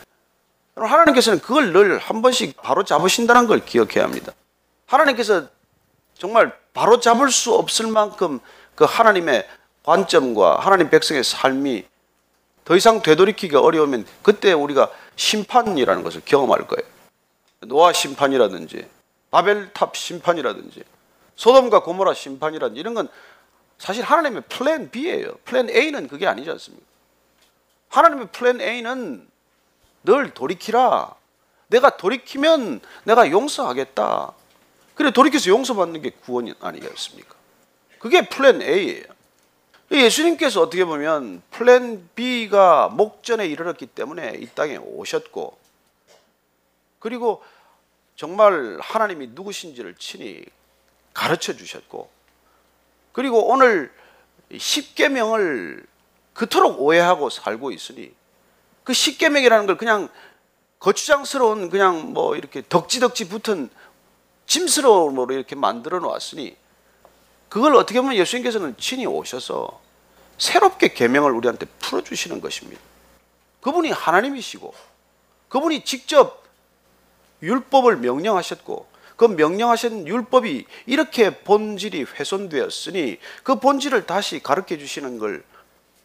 [0.76, 4.32] 하나님께서는 그걸 늘 한 번씩 바로 잡으신다는 걸 기억해야 합니다.
[4.86, 5.48] 하나님께서
[6.18, 8.40] 정말 바로 잡을 수 없을 만큼
[8.76, 9.48] 그 하나님의
[9.86, 11.86] 관점과 하나님 백성의 삶이
[12.66, 16.90] 더 이상 되돌이키기가 어려우면 그때 우리가 심판이라는 것을 경험할 거예요.
[17.62, 18.88] 노아 심판이라든지
[19.30, 20.84] 바벨탑 심판이라든지
[21.36, 23.08] 소돔과 고모라 심판이라든지 이런 건
[23.78, 25.36] 사실 하나님의 plan B예요.
[25.46, 26.86] plan A는 그게 아니지 않습니까?
[27.90, 29.28] 하나님의 plan A는
[30.04, 31.14] 늘 돌이키라.
[31.68, 34.32] 내가 돌이키면 내가 용서하겠다.
[34.96, 37.36] 그래 돌이켜서 용서받는 게 구원이 아니겠습니까?
[38.00, 39.15] 그게 plan A예요.
[40.02, 45.58] 예수님께서 어떻게 보면 plan B가 목전에 이르렀기 때문에 이 땅에 오셨고
[47.00, 47.44] 그리고
[48.16, 50.44] 정말 하나님이 누구신지를 친히
[51.14, 52.10] 가르쳐 주셨고
[53.12, 53.92] 그리고 오늘
[54.56, 55.86] 십계명을
[56.34, 58.14] 그토록 오해하고 살고 있으니
[58.84, 60.10] 그 십계명이라는 걸 그냥
[60.80, 63.70] 거추장스러운 그냥 뭐 이렇게 덕지덕지 붙은
[64.46, 66.56] 짐스러움으로 이렇게 만들어 놓았으니
[67.50, 69.85] 그걸 어떻게 보면 예수님께서는 친히 오셔서
[70.38, 72.82] 새롭게 계명을 우리한테 풀어 주시는 것입니다.
[73.62, 74.74] 그분이 하나님이시고
[75.50, 76.44] 그분이 직접
[77.42, 85.44] 율법을 명령하셨고 그 명령하신 율법이 이렇게 본질이 훼손되었으니 그 본질을 다시 가르쳐 주시는 걸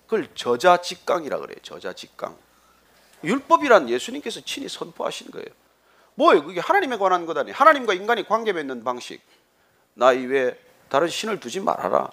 [0.07, 1.57] 그걸 저자직강이라 그래요.
[1.63, 2.37] 저자직강.
[3.23, 5.47] 율법이란 예수님께서 친히 선포하신 거예요.
[6.15, 6.45] 뭐예요?
[6.45, 7.55] 그게 하나님에 관한 것 아니에요.
[7.55, 9.21] 하나님과 인간이 관계 맺는 방식.
[9.95, 10.57] 나 이외에
[10.89, 12.11] 다른 신을 두지 말아라.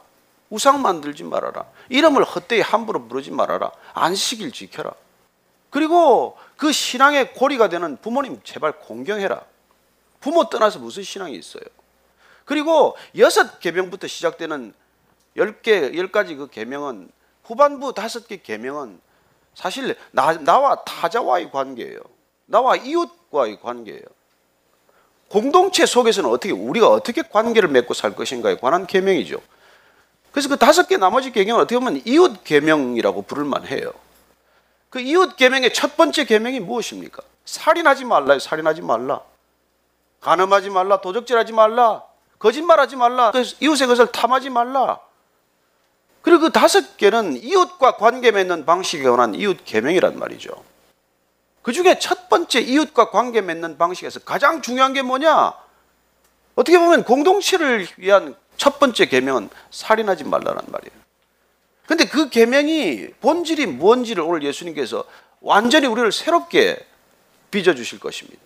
[0.49, 1.65] 우상 만들지 말아라.
[1.89, 3.71] 이름을 헛되이 함부로 부르지 말아라.
[3.93, 4.93] 안식일 지켜라.
[5.69, 9.41] 그리고 그 신앙의 고리가 되는 부모님 제발 공경해라.
[10.19, 11.63] 부모 떠나서 무슨 신앙이 있어요?
[12.45, 14.73] 그리고 여섯 계명부터 시작되는
[15.35, 17.11] 열 개, 열 가지 그 계명은
[17.43, 18.99] 후반부 다섯 개 계명은
[19.53, 21.99] 사실 나, 나와 타자와의 관계예요.
[22.45, 24.03] 나와 이웃과의 관계예요.
[25.29, 29.41] 공동체 속에서는 어떻게 우리가 어떻게 관계를 맺고 살 것인가에 관한 계명이죠.
[30.37, 33.91] 그래서 그 다섯 개 나머지 계명은 어떻게 보면 이웃 계명이라고 부를 만해요.
[34.91, 37.23] 그 이웃 계명의 첫 번째 계명이 무엇입니까?
[37.45, 38.37] 살인하지 말라요.
[38.37, 39.21] 살인하지 말라.
[40.21, 41.01] 간음하지 말라.
[41.01, 42.03] 도적질하지 말라.
[42.37, 43.31] 거짓말하지 말라.
[43.31, 44.99] 그 이웃의 것을 탐하지 말라.
[46.21, 50.51] 그리고 그 다섯 개는 이웃과 관계 맺는 방식에 관한 이웃 계명이란 말이죠.
[51.63, 55.55] 그 중에 첫 번째 이웃과 관계 맺는 방식에서 가장 중요한 게 뭐냐?
[56.53, 60.97] 어떻게 보면 공동체를 위한 첫 번째 계명은 살인하지 말라는 말이에요.
[61.85, 65.05] 근데 그 계명이 본질이 뭔지를 오늘 예수님께서
[65.39, 66.77] 완전히 우리를 새롭게
[67.49, 68.41] 빚어 주실 것입니다.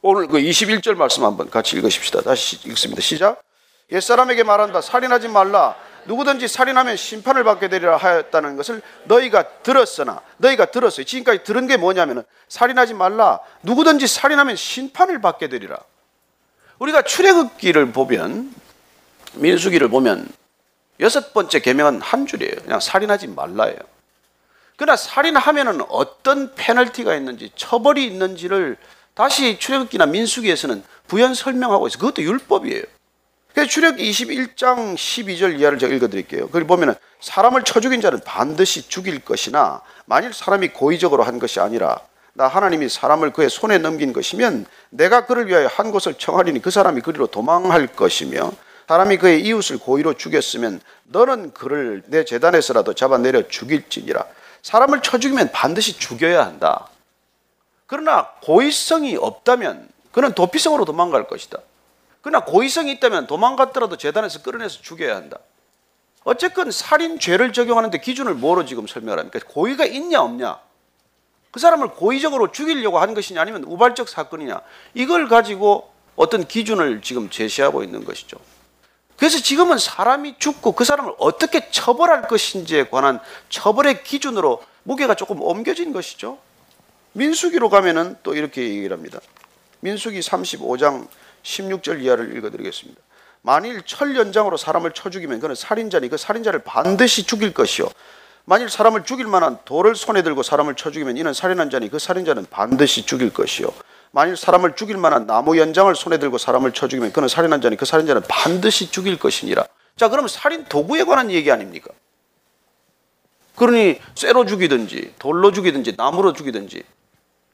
[0.00, 2.20] 오늘 그 21절 말씀 한번 같이 읽으십시다.
[2.20, 3.00] 다시 읽습니다.
[3.00, 3.42] 시작.
[3.90, 4.80] 옛사람에게 말한다.
[4.80, 5.76] 살인하지 말라.
[6.06, 11.04] 누구든지 살인하면 심판을 받게 되리라 하였다는 것을 너희가 들었으나 너희가 들었어요.
[11.04, 13.40] 지금까지 들은 게 뭐냐면은 살인하지 말라.
[13.62, 15.78] 누구든지 살인하면 심판을 받게 되리라.
[16.78, 18.52] 우리가 출애굽기를 보면
[19.36, 20.28] 민수기를 보면
[21.00, 22.54] 여섯 번째 계명은 한 줄이에요.
[22.62, 23.78] 그냥 살인하지 말라예요.
[24.76, 28.76] 그러나 살인하면은 어떤 페널티가 있는지 처벌이 있는지를
[29.14, 32.00] 다시 출애굽기나 민수기에서는 부연 설명하고 있어요.
[32.00, 32.82] 그것도 율법이에요.
[33.52, 36.48] 그래서 출애굽기 21장 12절 이하를 제가 읽어 드릴게요.
[36.48, 42.00] 거기 보면은 사람을 쳐 죽인 자는 반드시 죽일 것이나 만일 사람이 고의적으로 한 것이 아니라
[42.32, 47.00] 나 하나님이 사람을 그의 손에 넘긴 것이면 내가 그를 위하여 한 곳을 청하리니 그 사람이
[47.00, 48.50] 그리로 도망할 것이며
[48.86, 54.24] 사람이 그의 이웃을 고의로 죽였으면 너는 그를 내 재단에서라도 잡아내려 죽일지니라.
[54.62, 56.88] 사람을 쳐 죽이면 반드시 죽여야 한다.
[57.86, 61.58] 그러나 고의성이 없다면 그는 도피성으로 도망갈 것이다.
[62.22, 65.38] 그러나 고의성이 있다면 도망갔더라도 재단에서 끌어내서 죽여야 한다.
[66.24, 69.38] 어쨌건 살인 죄를 적용하는데 기준을 뭐로 지금 설명을 합니까?
[69.46, 70.58] 고의가 있냐 없냐?
[71.50, 74.60] 그 사람을 고의적으로 죽이려고 한 것이냐 아니면 우발적 사건이냐?
[74.94, 78.38] 이걸 가지고 어떤 기준을 지금 제시하고 있는 것이죠.
[79.16, 85.92] 그래서 지금은 사람이 죽고 그 사람을 어떻게 처벌할 것인지에 관한 처벌의 기준으로 무게가 조금 옮겨진
[85.92, 86.38] 것이죠.
[87.12, 89.20] 민수기로 가면은 또 이렇게 얘기를 합니다.
[89.80, 91.06] 민수기 35장
[91.42, 93.00] 16절 이하를 읽어드리겠습니다.
[93.42, 97.88] 만일 철 연장으로 사람을 쳐 죽이면 그는 살인자니 그 살인자를 반드시 죽일 것이요.
[98.46, 102.46] 만일 사람을 죽일 만한 돌을 손에 들고 사람을 쳐 죽이면 이는 살인한 자니 그 살인자는
[102.50, 103.68] 반드시 죽일 것이요.
[104.14, 107.84] 만일 사람을 죽일 만한 나무 연장을 손에 들고 사람을 쳐 죽이면 그는 살인한 자니 그
[107.84, 109.66] 살인자는 반드시 죽일 것이니라.
[109.96, 111.90] 자, 그러면 살인 도구에 관한 얘기 아닙니까?
[113.56, 116.84] 그러니 쇠로 죽이든지 돌로 죽이든지 나무로 죽이든지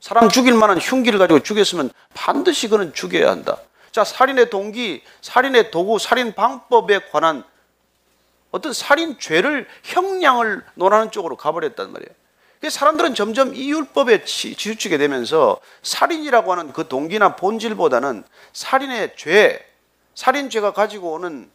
[0.01, 3.57] 사람 죽일 만한 흉기를 가지고 죽였으면 반드시 그는 죽여야 한다.
[3.91, 7.43] 자, 살인의 동기, 살인의 도구, 살인 방법에 관한
[8.51, 12.20] 어떤 살인 죄를 형량을 논하는 쪽으로 가버렸단 말이에요.
[12.69, 19.65] 사람들은 점점 이 율법에 치- 치우치게 되면서 살인이라고 하는 그 동기나 본질보다는 살인의 죄,
[20.15, 21.51] 살인죄가 가지고 오는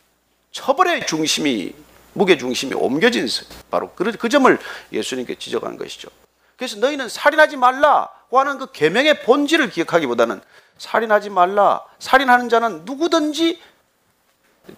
[0.51, 1.75] 처벌의 중심이
[2.13, 4.57] 무게 중심이 옮겨진 스- 바로 그, 그 점을
[4.91, 6.09] 예수님께 지적한 것이죠.
[6.57, 10.41] 그래서 너희는 살인하지 말라고 하는 그 계명의 본질을 기억하기보다는
[10.79, 11.83] 살인하지 말라.
[11.99, 13.61] 살인하는 자는 누구든지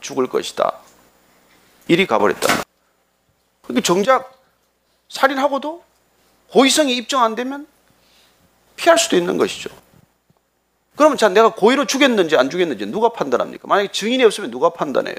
[0.01, 0.73] 죽을 것이다.
[1.88, 2.63] 일이 가버렸다.
[3.63, 4.34] 그러니까 정작
[5.09, 5.84] 살인하고도
[6.50, 7.68] 고의성이 입증 안 되면
[8.76, 9.70] 피할 수도 있는 것이죠.
[10.95, 13.68] 그러면 자 내가 고의로 죽였는지 안 죽였는지 누가 판단합니까?
[13.68, 15.16] 만약에 증인이 없으면 누가 판단해요?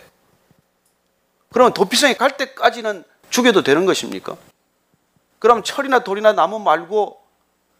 [1.50, 4.36] 그러면 도피성이 갈 때까지는 죽여도 되는 것입니까?
[5.38, 7.20] 그럼 철이나 돌이나 나무 말고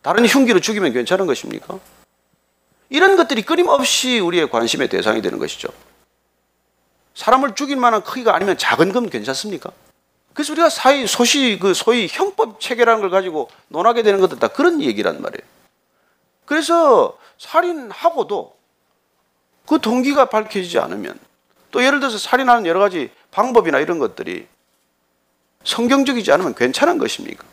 [0.03, 1.78] 다른 흉기로 죽이면 괜찮은 것입니까?
[2.88, 5.68] 이런 것들이 끊임없이 우리의 관심의 대상이 되는 것이죠.
[7.14, 9.72] 사람을 죽일 만한 크기가 아니면 작은 건 괜찮습니까?
[10.39, 14.80] 그래서 우리가 사이 소시 그 소위 형법 체계라는 걸 가지고 논하게 되는 것도 다 그런
[14.80, 15.43] 얘기란 말이에요.
[16.45, 18.55] 그래서 살인하고도
[19.66, 21.18] 그 동기가 밝혀지지 않으면
[21.72, 24.47] 또 예를 들어서 살인하는 여러 가지 방법이나 이런 것들이
[25.64, 27.45] 성경적이지 않으면 괜찮은 것입니까?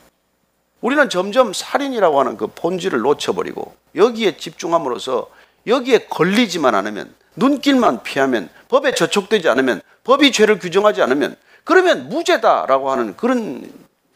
[0.82, 5.28] 우리는 점점 살인이라고 하는 그 본질을 놓쳐버리고 여기에 집중함으로써
[5.66, 13.18] 여기에 걸리지만 않으면 눈길만 피하면 법에 저촉되지 않으면 법이 죄를 규정하지 않으면 그러면 무죄다라고 하는
[13.18, 13.70] 그런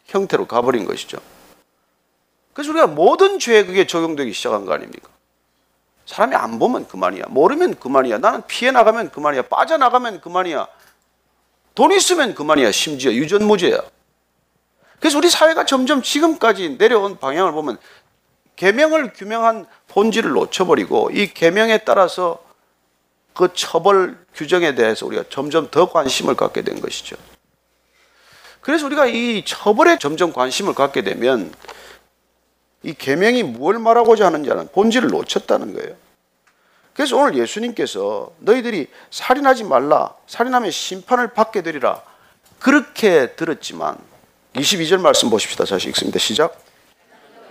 [0.05, 1.17] 형태로 가버린 것이죠.
[2.53, 5.09] 그래서 우리가 모든 죄에 그게 적용되기 시작한 거 아닙니까?
[6.05, 7.25] 사람이 안 보면 그만이야.
[7.29, 8.19] 모르면 그만이야.
[8.19, 9.43] 나는 피해 나가면 그만이야.
[9.43, 10.67] 빠져나가면 그만이야.
[11.75, 12.71] 돈 있으면 그만이야.
[12.71, 13.79] 심지어 유전무죄야.
[14.99, 17.77] 그래서 우리 사회가 점점 지금까지 내려온 방향을 보면
[18.55, 22.43] 계명을 규명한 본질을 놓쳐버리고 이 계명에 따라서
[23.33, 27.15] 그 처벌 규정에 대해서 우리가 점점 더 관심을 갖게 된 것이죠.
[28.69, 31.51] 그래서 우리가 이 처벌에 점점 관심을 갖게 되면
[32.83, 35.95] 이 계명이 무엇을 말하고자 하는지는 본질을 놓쳤다는 거예요.
[36.93, 42.03] 그래서 오늘 예수님께서 너희들이 살인하지 말라, 살인하면 심판을 받게 되리라
[42.59, 43.97] 그렇게 들었지만
[44.53, 45.65] 22절 말씀 보십시다.
[45.65, 46.19] 다시 읽습니다.
[46.19, 46.55] 시작.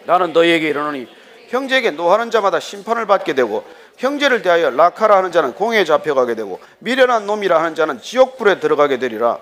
[0.04, 1.08] 나는 너희에게 이르노니
[1.48, 3.64] 형제에게 노하는 자마다 심판을 받게 되고
[3.96, 9.40] 형제를 대하여 라카라 하는 자는 공에 잡혀가게 되고 미련한 놈이라 하는 자는 지옥불에 들어가게 되리라.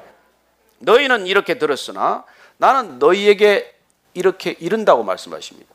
[0.78, 2.24] 너희는 이렇게 들었으나
[2.58, 3.74] 나는 너희에게
[4.14, 5.74] 이렇게 이른다고 말씀하십니다.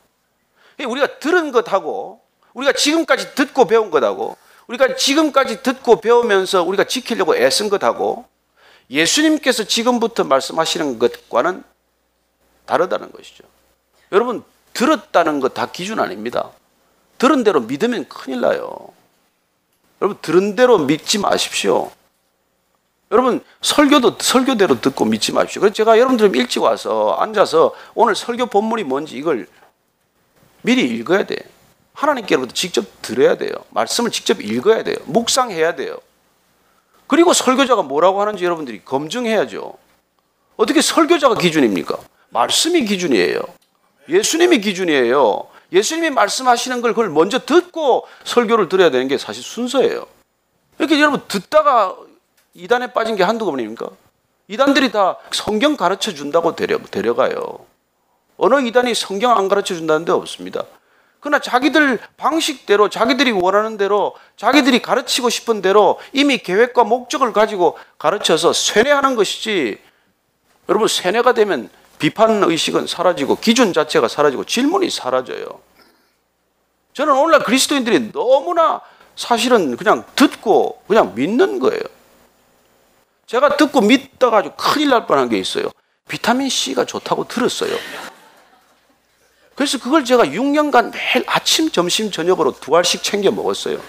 [0.85, 2.21] 우리가 들은 것하고
[2.53, 4.37] 우리가 지금까지 듣고 배운 것하고
[4.67, 8.25] 우리가 지금까지 듣고 배우면서 우리가 지키려고 애쓴 것하고
[8.89, 11.63] 예수님께서 지금부터 말씀하시는 것과는
[12.65, 13.43] 다르다는 것이죠.
[14.11, 14.43] 여러분
[14.73, 16.49] 들었다는 것 다 기준 아닙니다.
[17.17, 18.89] 들은 대로 믿으면 큰일 나요.
[20.01, 21.91] 여러분 들은 대로 믿지 마십시오.
[23.11, 25.59] 여러분 설교도 설교대로 듣고 믿지 마십시오.
[25.61, 29.47] 그래서 제가 여러분들 일찍 와서 앉아서 오늘 설교 본문이 뭔지 이걸
[30.61, 31.35] 미리 읽어야 돼.
[31.93, 33.51] 하나님께로부터 직접 들어야 돼요.
[33.71, 34.95] 말씀을 직접 읽어야 돼요.
[35.05, 35.97] 묵상해야 돼요.
[37.07, 39.73] 그리고 설교자가 뭐라고 하는지 여러분들이 검증해야죠.
[40.55, 41.97] 어떻게 설교자가 기준입니까?
[42.29, 43.41] 말씀이 기준이에요.
[44.07, 45.47] 예수님이 기준이에요.
[45.73, 50.05] 예수님이 말씀하시는 걸 그걸 먼저 듣고 설교를 들어야 되는 게 사실 순서예요.
[50.79, 51.95] 이렇게 여러분 듣다가
[52.53, 53.89] 이단에 빠진 게 한두 번입니까?
[54.47, 57.65] 이단들이 다 성경 가르쳐 준다고 데려, 데려가요.
[58.37, 60.65] 어느 이단이 성경 안 가르쳐 준다는 데 없습니다.
[61.19, 68.53] 그러나 자기들 방식대로 자기들이 원하는 대로 자기들이 가르치고 싶은 대로 이미 계획과 목적을 가지고 가르쳐서
[68.53, 69.79] 세뇌하는 것이지
[70.67, 75.45] 여러분 세뇌가 되면 비판 의식은 사라지고 기준 자체가 사라지고 질문이 사라져요.
[76.93, 78.81] 저는 오늘날 그리스도인들이 너무나
[79.15, 81.81] 사실은 그냥 듣고 그냥 믿는 거예요.
[83.31, 85.71] 제가 듣고 믿다가 큰일 날 뻔한 게 있어요.
[86.09, 87.73] 비타민 C가 좋다고 들었어요.
[89.55, 93.79] 그래서 그걸 제가 6년간 매일 아침, 점심, 저녁으로 두 알씩 챙겨 먹었어요.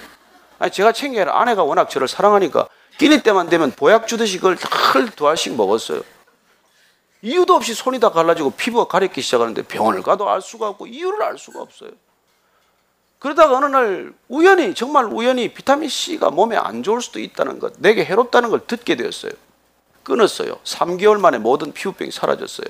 [0.61, 2.69] 아니, 제가 챙겨야 아내가 워낙 저를 사랑하니까
[2.99, 4.57] 끼니 때만 되면 보약 주듯이 그걸
[5.17, 6.03] 두 알씩 먹었어요.
[7.23, 11.37] 이유도 없이 손이 다 갈라지고 피부가 가렵기 시작하는데 병원을 가도 알 수가 없고 이유를 알
[11.37, 11.91] 수가 없어요.
[13.23, 18.05] 그러다가 어느 날 우연히 정말 우연히 비타민 C가 몸에 안 좋을 수도 있다는 것, 내게
[18.05, 19.31] 해롭다는 걸 듣게 되었어요.
[20.03, 20.59] 끊었어요.
[20.65, 22.67] 3개월 만에 모든 피부병이 사라졌어요.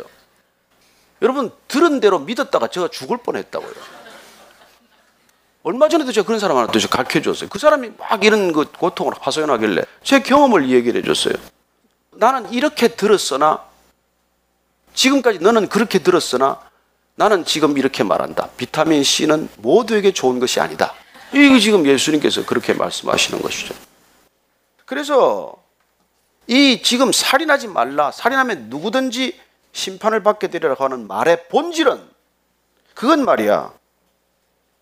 [1.23, 3.73] 여러분 들은 대로 믿었다가 제가 죽을 뻔했다고요.
[5.63, 7.49] 얼마 전에도 제가 그런 사람 하나 또 가르쳐 줬어요.
[7.49, 11.33] 그 사람이 막 이런 그 고통을 하소연하길래 제 경험을 얘기를 해줬어요.
[12.11, 13.65] 나는 이렇게 들었으나
[14.93, 16.61] 지금까지 너는 그렇게 들었으나
[17.15, 18.49] 나는 지금 이렇게 말한다.
[18.57, 20.95] 비타민 C는 모두에게 좋은 것이 아니다.
[21.33, 23.75] 이게 지금 예수님께서 그렇게 말씀하시는 것이죠.
[24.85, 25.55] 그래서
[26.47, 28.11] 이 지금 살인하지 말라.
[28.11, 29.39] 살인하면 누구든지
[29.73, 32.03] 심판을 받게 되리라고 하는 말의 본질은
[32.95, 33.73] 그건 말이야.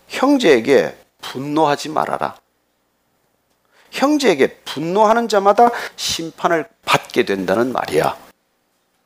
[0.08, 2.36] 형제에게 분노하지 말아라.
[3.92, 8.29] 형제에게 분노하는 자마다 심판을 받게 된다는 말이야.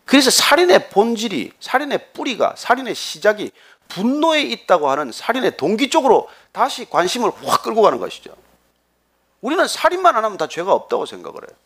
[0.05, 3.51] 그래서 살인의 본질이, 살인의 뿌리가, 살인의 시작이
[3.89, 8.35] 분노에 있다고 하는 살인의 동기 쪽으로 다시 관심을 확 끌고 가는 것이죠.
[9.41, 11.57] 우리는 살인만 안 하면 다 죄가 없다고 생각을 해요.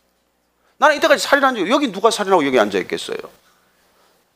[0.77, 3.17] 나는 이때까지 살인한 적, 여기 누가 살인하고 여기 앉아 있겠어요?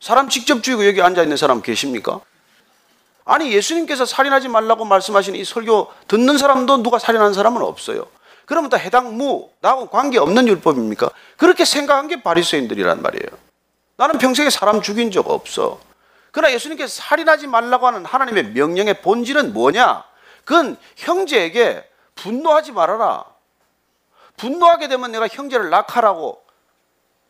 [0.00, 2.20] 사람 직접 죽이고 여기 앉아 있는 사람 계십니까?
[3.24, 8.06] 아니, 예수님께서 살인하지 말라고 말씀하신 이 설교 듣는 사람도 누가 살인한 사람은 없어요.
[8.44, 11.08] 그러면 다 해당 무, 나하고 관계 없는 율법입니까?
[11.38, 13.30] 그렇게 생각한 게 바리새인들이란 말이에요.
[13.96, 15.80] 나는 평생에 사람 죽인 적 없어.
[16.32, 20.04] 그러나 예수님께서 살인하지 말라고 하는 하나님의 명령의 본질은 뭐냐?
[20.44, 23.24] 그건 형제에게 분노하지 말아라.
[24.36, 26.42] 분노하게 되면 내가 형제를 낙하라고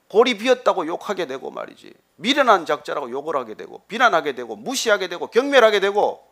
[0.09, 1.93] 골이 비었다고 욕하게 되고 말이지.
[2.17, 6.27] 미련한 작자라고 욕을 하게 되고 비난하게 되고 무시하게 되고 경멸하게 되고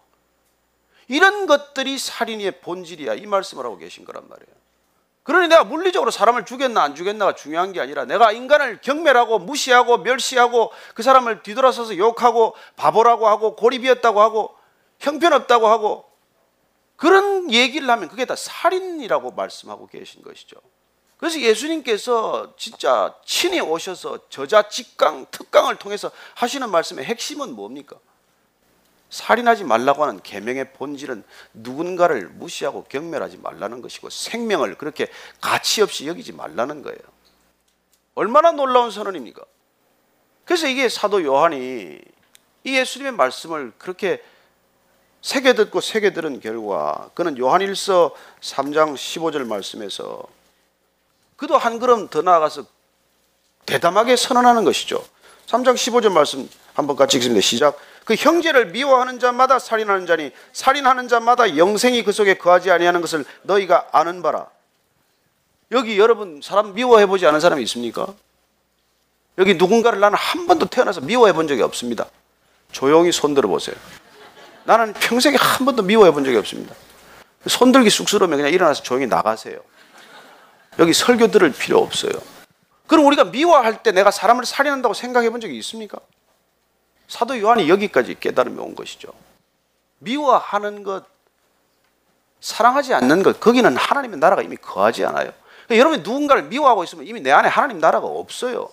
[1.09, 3.15] 이런 것들이 살인의 본질이야.
[3.15, 4.62] 이 말씀을 하고 계신 거란 말이에요.
[5.23, 10.73] 그러니 내가 물리적으로 사람을 죽였나 안 죽였나가 중요한 게 아니라 내가 인간을 경멸하고 무시하고 멸시하고
[10.95, 14.57] 그 사람을 뒤돌아서서 욕하고 바보라고 하고 고리비었다고 하고
[14.99, 16.11] 형편없다고 하고
[16.97, 20.57] 그런 얘기를 하면 그게 다 살인이라고 말씀하고 계신 것이죠.
[21.19, 27.97] 그래서 예수님께서 진짜 친히 오셔서 저자 직강 특강을 통해서 하시는 말씀의 핵심은 뭡니까?
[29.13, 35.07] 살인하지 말라고 하는 계명의 본질은 누군가를 무시하고 경멸하지 말라는 것이고 생명을 그렇게
[35.39, 36.99] 가치 없이 여기지 말라는 거예요.
[38.15, 39.43] 얼마나 놀라운 선언입니까?
[40.47, 42.01] 그래서 이게 사도 요한이
[42.65, 44.23] 이 예수님의 말씀을 그렇게
[45.21, 50.23] 새겨 듣고 새겨 들은 결과 그는 요한일서 3장 15절 말씀에서
[51.37, 52.65] 그도 한 걸음 더 나아가서
[53.67, 55.05] 대담하게 선언하는 것이죠.
[55.49, 57.43] 3장 15절 말씀 한번 같이 읽습니다.
[57.43, 57.79] 시작.
[58.05, 63.89] 그 형제를 미워하는 자마다 살인하는 자니 살인하는 자마다 영생이 그 속에 거하지 아니하는 것을 너희가
[63.93, 64.47] 아는 바라.
[65.71, 68.07] 여기 여러분 사람 미워해 보지 않은 사람이 있습니까?
[69.39, 72.07] 여기 누군가를 나는 한 번도 태어나서 미워해 본 적이 없습니다.
[72.73, 73.77] 조용히 손 들어 보세요.
[74.65, 76.75] 나는 평생에 한 번도 미워해 본 적이 없습니다.
[77.47, 79.59] 손 들기 쑥스러우면 그냥 일어나서 조용히 나가세요.
[80.79, 82.13] 여기 설교 들을 필요 없어요.
[82.87, 85.99] 그럼 우리가 미워할 때 내가 사람을 살인한다고 생각해 본 적이 있습니까?
[87.13, 89.13] 사도 요한이 여기까지 깨달음이 온 것이죠.
[89.99, 91.05] 미워하는 것,
[92.41, 95.31] 사랑하지 않는 것, 거기는 하나님의 나라가 이미 거하지 않아요.
[95.67, 98.71] 그러니까 여러분이 누군가를 미워하고 있으면 이미 내 안에 하나님 나라가 없어요.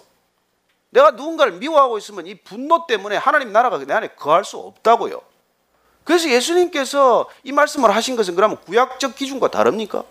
[0.89, 5.19] 내가 누군가를 미워하고 있으면 이 분노 때문에 하나님 나라가 내 안에 거할 수 없다고요.
[6.05, 10.05] 그래서 예수님께서 이 말씀을 하신 것은 그러면 구약적 기준과 다릅니까?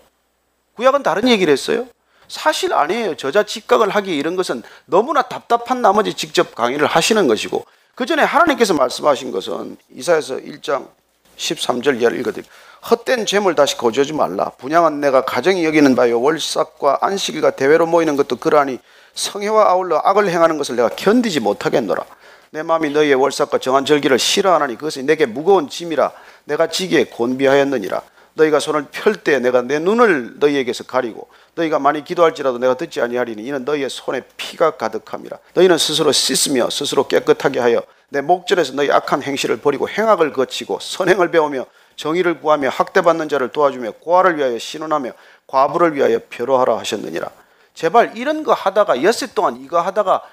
[0.75, 1.87] 구약은 다른 얘기를 했어요?
[2.27, 3.17] 사실 아니에요.
[3.17, 7.65] 저자 직각을 하기 이런 것은 너무나 답답한 나머지 직접 강의를 하시는 것이고
[7.99, 10.87] 그 전에 하나님께서 말씀하신 것은 이사에서 1장
[11.35, 12.49] 13절 이하를 읽어드립니다.
[12.89, 14.51] 헛된 재물 다시 거주하지 말라.
[14.51, 18.79] 분양은 내가 가정이 여기는 바요 월삭과 안식일과 대회로 모이는 것도 그러하니
[19.15, 22.05] 성회와 아울러 악을 행하는 것을 내가 견디지 못하겠노라.
[22.51, 26.13] 내 마음이 너희의 월삭과 정한 절기를 싫어하나니 그것이 내게 무거운 짐이라
[26.45, 28.01] 내가 지기에 곤비하였느니라.
[28.39, 33.43] 너희가 손을 펼 때 내가 내 눈을 너희에게서 가리고 너희가 많이 기도할지라도 내가 듣지 아니하리니
[33.43, 39.23] 이는 너희의 손에 피가 가득함이라 너희는 스스로 씻으며 스스로 깨끗하게 하여 내 목전에서 너희 악한
[39.23, 41.65] 행실을 버리고 행악을 거치고 선행을 배우며
[41.95, 45.11] 정의를 구하며 학대받는 자를 도와주며 고아를 위하여 신원하며
[45.47, 47.29] 과부를 위하여 표로하라 하셨느니라.
[47.73, 50.23] 제발 이런 거 하다가 엿새 동안 이거 하다가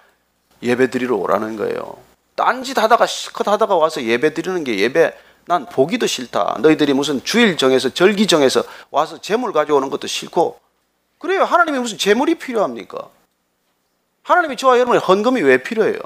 [0.62, 1.96] 예배 드리러 오라는 거예요.
[2.36, 5.12] 딴짓 하다가 실컷 하다가 와서 예배 드리는 게 예배
[5.47, 6.59] 난 보기도 싫다.
[6.61, 10.61] 너희들이 무슨 주일 정해서 절기 정해서 와서 재물 가져오는 것도 싫고
[11.18, 11.44] 그래요.
[11.44, 13.09] 하나님이 무슨 재물이 필요합니까?
[14.22, 15.99] 하나님이 저와 여러분의 헌금이 왜 필요해요?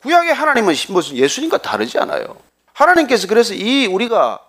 [0.00, 2.36] 구약의 하나님은 무슨 예수님과 다르지 않아요.
[2.72, 4.40] 하나님께서 그래서 이 우리가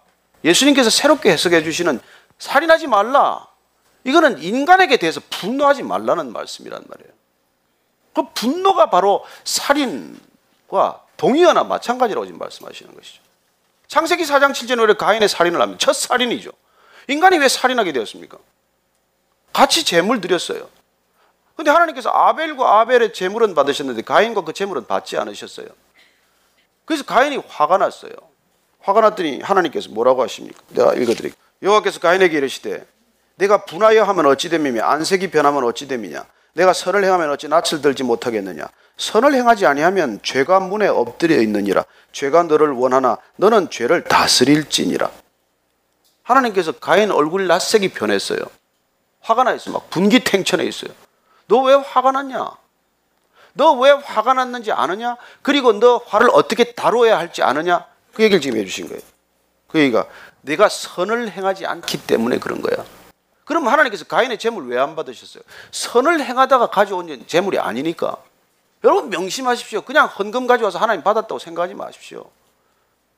[0.46, 2.00] 예수님께서 새롭게 해석해 주시는
[2.40, 3.46] 살인하지 말라.
[4.06, 7.14] 이거는 인간에게 대해서 분노하지 말라는 말씀이란 말이에요.
[8.14, 13.31] 그 분노가 바로 살인과 동의어나 마찬가지라고 지금 말씀하시는 것이죠.
[13.92, 15.78] 창세기 4장 7절에 왜 가인의 살인을 합니다.
[15.78, 16.52] 첫 살인이죠.
[17.10, 18.38] 인간이 왜 살인하게 되었습니까?
[19.52, 20.70] 같이 재물 드렸어요.
[21.58, 25.68] 근데 하나님께서 아벨과 아벨의 재물은 받으셨는데 가인과 그 재물은 받지 않으셨어요.
[26.86, 28.14] 그래서 가인이 화가 났어요.
[28.80, 30.58] 화가 났더니 하나님께서 뭐라고 하십니까?
[30.70, 31.36] 내가 읽어드릴게요.
[31.62, 32.86] 여호와께서 가인에게 이르시되
[33.36, 38.04] 내가 분하여 하면 어찌 됨이며 안색이 변하면 어찌 됨이냐 내가 선을 행하면 어찌 낯을 들지
[38.04, 38.70] 못하겠느냐
[39.02, 45.10] 선을 행하지 아니하면 죄가 문에 엎드려 있느니라 죄가 너를 원하나 너는 죄를 다스릴지니라
[46.22, 48.40] 하나님께서 가인 얼굴 낯색이 변했어요.
[49.22, 49.74] 화가 나 있어요.
[49.74, 50.92] 막 분기탱천해 있어요.
[51.48, 52.52] 너 왜 화가 났냐?
[53.54, 55.18] 너 왜 화가 났는지 아느냐?
[55.42, 57.86] 그리고 너 화를 어떻게 다루어야 할지 아느냐?
[58.14, 59.02] 그 얘기를 지금 해주신 거예요.
[59.68, 60.06] 그 얘기가
[60.42, 62.86] 내가 선을 행하지 않기 때문에 그런 거야.
[63.46, 65.42] 그럼 하나님께서 가인의 재물 왜 안 받으셨어요?
[65.72, 68.18] 선을 행하다가 가져온 재물이 아니니까.
[68.84, 69.82] 여러분 명심하십시오.
[69.82, 72.26] 그냥 헌금 가져와서 하나님 받았다고 생각하지 마십시오.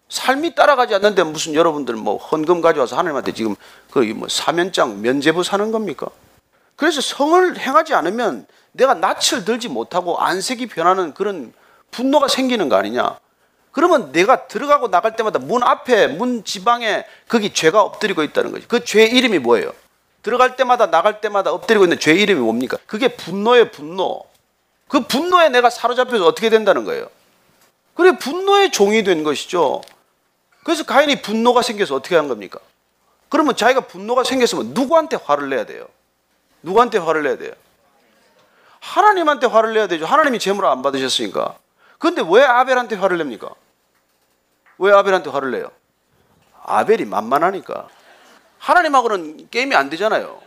[0.10, 3.56] 삶이 따라가지 않는데 무슨 여러분들 뭐 헌금 가져와서 하나님한테 지금
[3.92, 6.08] 그뭐 사면장 면제부 사는 겁니까?
[6.76, 11.54] 그래서 성을 행하지 않으면 내가 낯을 들지 못하고 안색이 변하는 그런
[11.92, 13.18] 분노가 생기는 거 아니냐?
[13.72, 18.68] 그러면 내가 들어가고 나갈 때마다 문 앞에 문 지방에 거기 죄가 엎드리고 있다는 거지.
[18.68, 19.72] 그 죄 이름이 뭐예요?
[20.22, 22.78] 들어갈 때마다 나갈 때마다 엎드리고 있는 죄 이름이 뭡니까?
[22.86, 24.26] 그게 분노의 분노.
[24.94, 27.10] 그 분노에 내가 사로잡혀서 어떻게 된다는 거예요?
[27.96, 29.82] 그래 분노의 종이 된 것이죠.
[30.64, 32.60] 그래서 가인이 분노가 생겨서 어떻게 한 겁니까?
[33.28, 35.88] 그러면 자기가 분노가 생겼으면 누구한테 화를 내야 돼요?
[36.62, 37.54] 누구한테 화를 내야 돼요?
[38.82, 40.06] 하나님한테 화를 내야 되죠.
[40.06, 41.58] 하나님이 재물을 안 받으셨으니까.
[41.98, 43.50] 근데 왜 아벨한테 화를 냅니까?
[44.78, 45.72] 왜 아벨한테 화를 내요?
[46.62, 47.88] 아벨이 만만하니까.
[48.60, 50.40] 하나님하고는 게임이 안 되잖아요.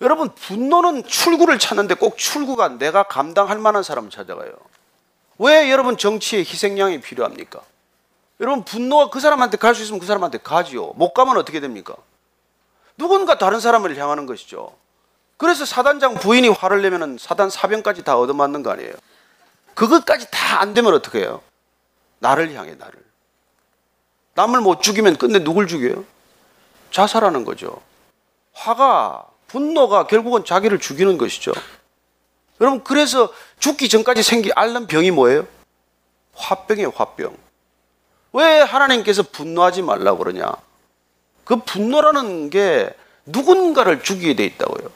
[0.00, 4.52] 여러분, 분노는 출구를 찾는데 꼭 출구가 내가 감당할 만한 사람을 찾아가요.
[5.38, 7.60] 왜 여러분 정치에 희생양이 필요합니까?
[8.40, 10.92] 여러분, 분노가 그 사람한테 갈 수 있으면 그 사람한테 가지요.
[10.96, 11.94] 못 가면 어떻게 됩니까?
[12.96, 14.74] 누군가 다른 사람을 향하는 것이죠.
[15.36, 18.92] 그래서 사단장 부인이 화를 내면 사단 사병까지 다 얻어맞는 거 아니에요.
[19.74, 21.42] 그것까지 다 안 되면 어떻게 해요?
[22.20, 22.94] 나를 향해 나를.
[24.34, 26.04] 남을 못 죽이면 끝내 누굴 죽여요?
[26.92, 27.80] 자살하는 거죠.
[28.52, 31.52] 화가 분노가 결국은 자기를 죽이는 것이죠.
[32.60, 35.46] 여러분 그래서 죽기 전까지 생기 앓는 병이 뭐예요?
[36.34, 37.36] 화병이에요, 화병.
[38.32, 40.52] 왜 하나님께서 분노하지 말라고 그러냐?
[41.44, 42.92] 그 분노라는 게
[43.26, 44.90] 누군가를 죽이게 돼 있다고요.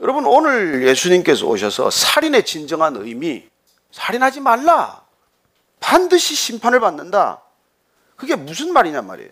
[0.00, 3.48] 여러분 오늘 예수님께서 오셔서 살인의 진정한 의미
[3.90, 5.02] 살인하지 말라.
[5.80, 7.42] 반드시 심판을 받는다.
[8.16, 9.30] 그게 무슨 말이냐 말이에요.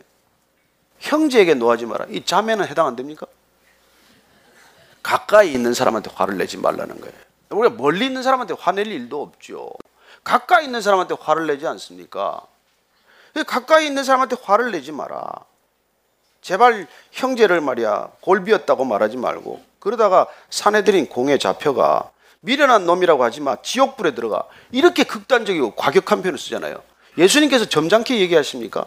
[0.99, 2.07] 형제에게 노하지 마라.
[2.11, 3.27] 이 자매는 해당 안 됩니까?
[5.07, 7.15] 가까이 있는 사람한테 화를 내지 말라는 거예요.
[7.51, 9.71] 우리가 멀리 있는 사람한테 화낼 일도 없죠.
[10.25, 12.43] 가까이 있는 사람한테 화를 내지 않습니까?
[13.47, 15.31] 가까이 있는 사람한테 화를 내지 마라.
[16.41, 24.17] 제발 형제를 말이야 골비였다고 말하지 말고 그러다가 사내들인 공에 잡혀가 미련한 놈이라고 하지 마 지옥불에
[24.17, 24.43] 들어가
[24.73, 26.83] 이렇게 극단적이고 과격한 표현을 쓰잖아요.
[27.17, 28.87] 예수님께서 점잖게 얘기하십니까?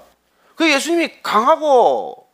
[0.58, 2.28] 그 예수님이 강하고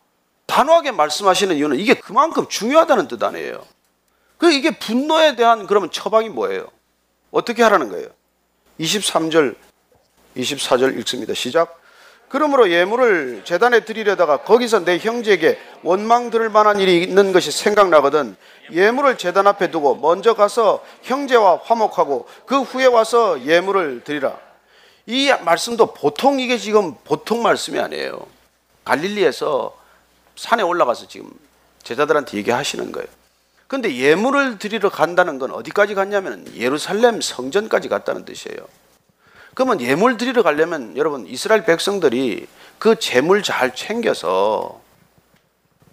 [0.48, 3.75] 단호하게 말씀하시는 이유는 이게 그만큼 중요하다는 뜻 아니에요.
[4.38, 6.68] 그 이게 분노에 대한 그러면 처방이 뭐예요?
[7.32, 8.08] 어떻게 하라는 거예요?
[8.80, 9.56] 23절,
[10.38, 11.34] 24절 읽습니다.
[11.34, 11.82] 시작.
[12.28, 18.36] 그러므로 예물을 재단에 드리려다가 거기서 내 형제에게 원망 들을 만한 일이 있는 것이 생각나거든
[18.72, 24.38] 예물을 재단 앞에 두고 먼저 가서 형제와 화목하고 그 후에 와서 예물을 드리라.
[25.06, 28.26] 이 말씀도 보통 이게 지금 보통 말씀이 아니에요.
[28.84, 29.78] 갈릴리에서
[30.36, 31.30] 산에 올라가서 지금
[31.84, 33.08] 제자들한테 얘기하시는 거예요.
[33.68, 38.58] 근데 예물을 드리러 간다는 건 어디까지 갔냐면 예루살렘 성전까지 갔다는 뜻이에요.
[39.56, 42.48] 그러면 예물 드리러 가려면 여러분 이스라엘 백성들이
[42.78, 44.82] 그 재물 잘 챙겨서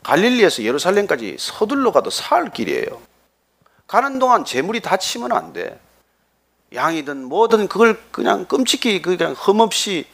[0.02, 3.00] 갈릴리에서 예루살렘까지 서둘러 가도 사흘 길이에요.
[3.86, 5.78] 가는 동안 재물이 다 치면 안 돼.
[6.74, 10.06] 양이든 뭐든 그걸 그냥 끔찍히 그냥 흠없이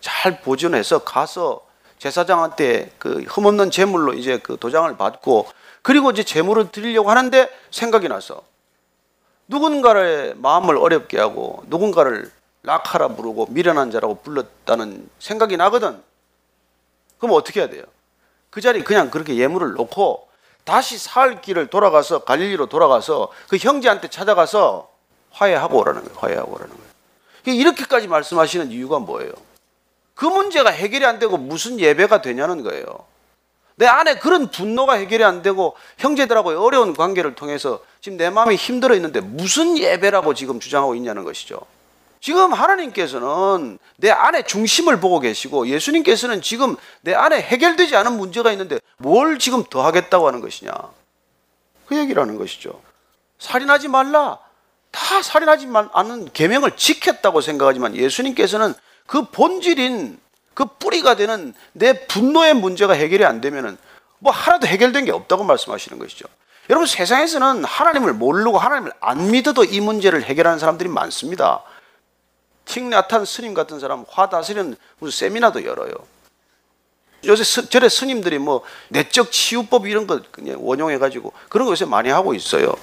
[0.00, 1.64] 잘 보존해서 가서
[1.98, 5.46] 제사장한테 그 흠없는 재물로 이제 그 도장을 받고
[5.82, 8.42] 그리고 이제 재물을 드리려고 하는데 생각이 나서
[9.48, 12.30] 누군가의 마음을 어렵게 하고 누군가를
[12.62, 16.00] 라카라 부르고 미련한 자라고 불렀다는 생각이 나거든.
[17.18, 17.82] 그럼 어떻게 해야 돼요?
[18.50, 20.28] 그 자리 그냥 그렇게 예물을 놓고
[20.64, 24.88] 다시 살 길을 돌아가서 갈릴리로 돌아가서 그 형제한테 찾아가서
[25.30, 26.18] 화해하고 오라는 거예요.
[26.18, 26.92] 화해하고 오라는 거예요.
[27.44, 29.32] 이렇게까지 말씀하시는 이유가 뭐예요?
[30.14, 32.86] 그 문제가 해결이 안 되고 무슨 예배가 되냐는 거예요.
[33.82, 38.94] 내 안에 그런 분노가 해결이 안 되고 형제들하고 어려운 관계를 통해서 지금 내 마음이 힘들어
[38.94, 41.58] 있는데 무슨 예배라고 지금 주장하고 있냐는 것이죠.
[42.20, 48.78] 지금 하나님께서는 내 안에 중심을 보고 계시고 예수님께서는 지금 내 안에 해결되지 않은 문제가 있는데
[48.98, 50.70] 뭘 지금 더 하겠다고 하는 것이냐.
[51.86, 52.80] 그 얘기를 하는 것이죠.
[53.40, 54.38] 살인하지 말라.
[54.92, 58.74] 다 살인하지 않는 계명을 지켰다고 생각하지만 예수님께서는
[59.08, 60.20] 그 본질인
[60.54, 63.76] 그 뿌리가 되는 내 분노의 문제가 해결이 안 되면은
[64.18, 66.26] 뭐 하나도 해결된 게 없다고 말씀하시는 것이죠.
[66.70, 71.62] 여러분 세상에서는 하나님을 모르고 하나님을 안 믿어도 이 문제를 해결하는 사람들이 많습니다.
[72.64, 75.92] 틱나탄 스님 같은 사람 화 다스리는 무슨 세미나도 열어요.
[77.24, 82.08] 요새 스, 절에 스님들이 뭐 내적 치유법 이런 거 그냥 원용해가지고 그런 거 요새 많이
[82.08, 82.74] 하고 있어요.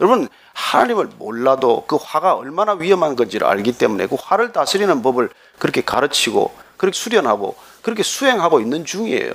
[0.00, 5.80] 여러분 하나님을 몰라도 그 화가 얼마나 위험한 건지를 알기 때문에 그 화를 다스리는 법을 그렇게
[5.82, 9.32] 가르치고 그렇게 수련하고 그렇게 수행하고 있는 중이에요.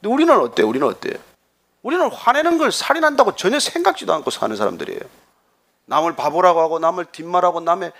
[0.00, 0.68] 근데 우리는 어때요?
[0.68, 1.14] 우리는 어때요?
[1.82, 5.00] 우리는 화내는 걸 살인한다고 전혀 생각지도 않고 사는 사람들이에요.
[5.86, 7.92] 남을 바보라고 하고 남을 뒷말하고 남의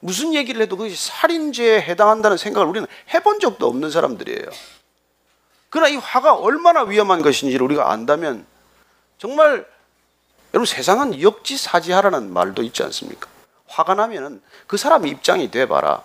[0.00, 4.44] 무슨 얘기를 해도 그것이 살인죄에 해당한다는 생각을 우리는 해본 적도 없는 사람들이에요.
[5.70, 8.46] 그러나 이 화가 얼마나 위험한 것인지를 우리가 안다면
[9.18, 9.66] 정말
[10.52, 13.28] 여러분 세상은 역지사지하라는 말도 있지 않습니까?
[13.66, 16.02] 화가 나면은 그 사람 입장이 돼봐라.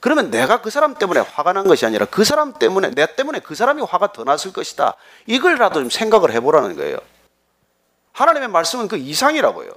[0.00, 3.54] 그러면 내가 그 사람 때문에 화가 난 것이 아니라 그 사람 때문에 내 때문에 그
[3.54, 4.94] 사람이 화가 더 났을 것이다.
[5.26, 6.98] 이걸라도 좀 생각을 해보라는 거예요.
[8.12, 9.70] 하나님의 말씀은 그 이상이라고요.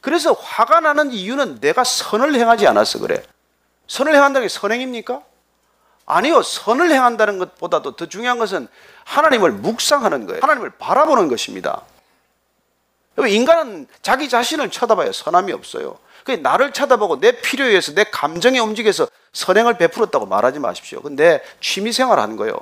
[0.00, 3.22] 그래서 화가 나는 이유는 내가 선을 행하지 않아서 그래.
[3.88, 5.22] 선을 행한다는 게 선행입니까?
[6.06, 6.42] 아니요.
[6.42, 8.68] 선을 행한다는 것보다도 더 중요한 것은
[9.04, 10.40] 하나님을 묵상하는 거예요.
[10.42, 11.82] 하나님을 바라보는 것입니다.
[13.18, 15.98] 인간은 자기 자신을 쳐다봐야 선함이 없어요.
[16.28, 21.00] 그 나를 쳐다보고 내 필요에 의해서 내 감정에 움직여서 선행을 베풀었다고 말하지 마십시오.
[21.00, 22.54] 근데 취미 생활 하는 거예요.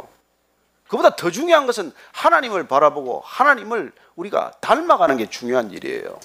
[0.87, 6.21] 그보다 더 중요한 것은 하나님을 바라보고 하나님을 우리가 닮아가는 게 중요한 일이에요.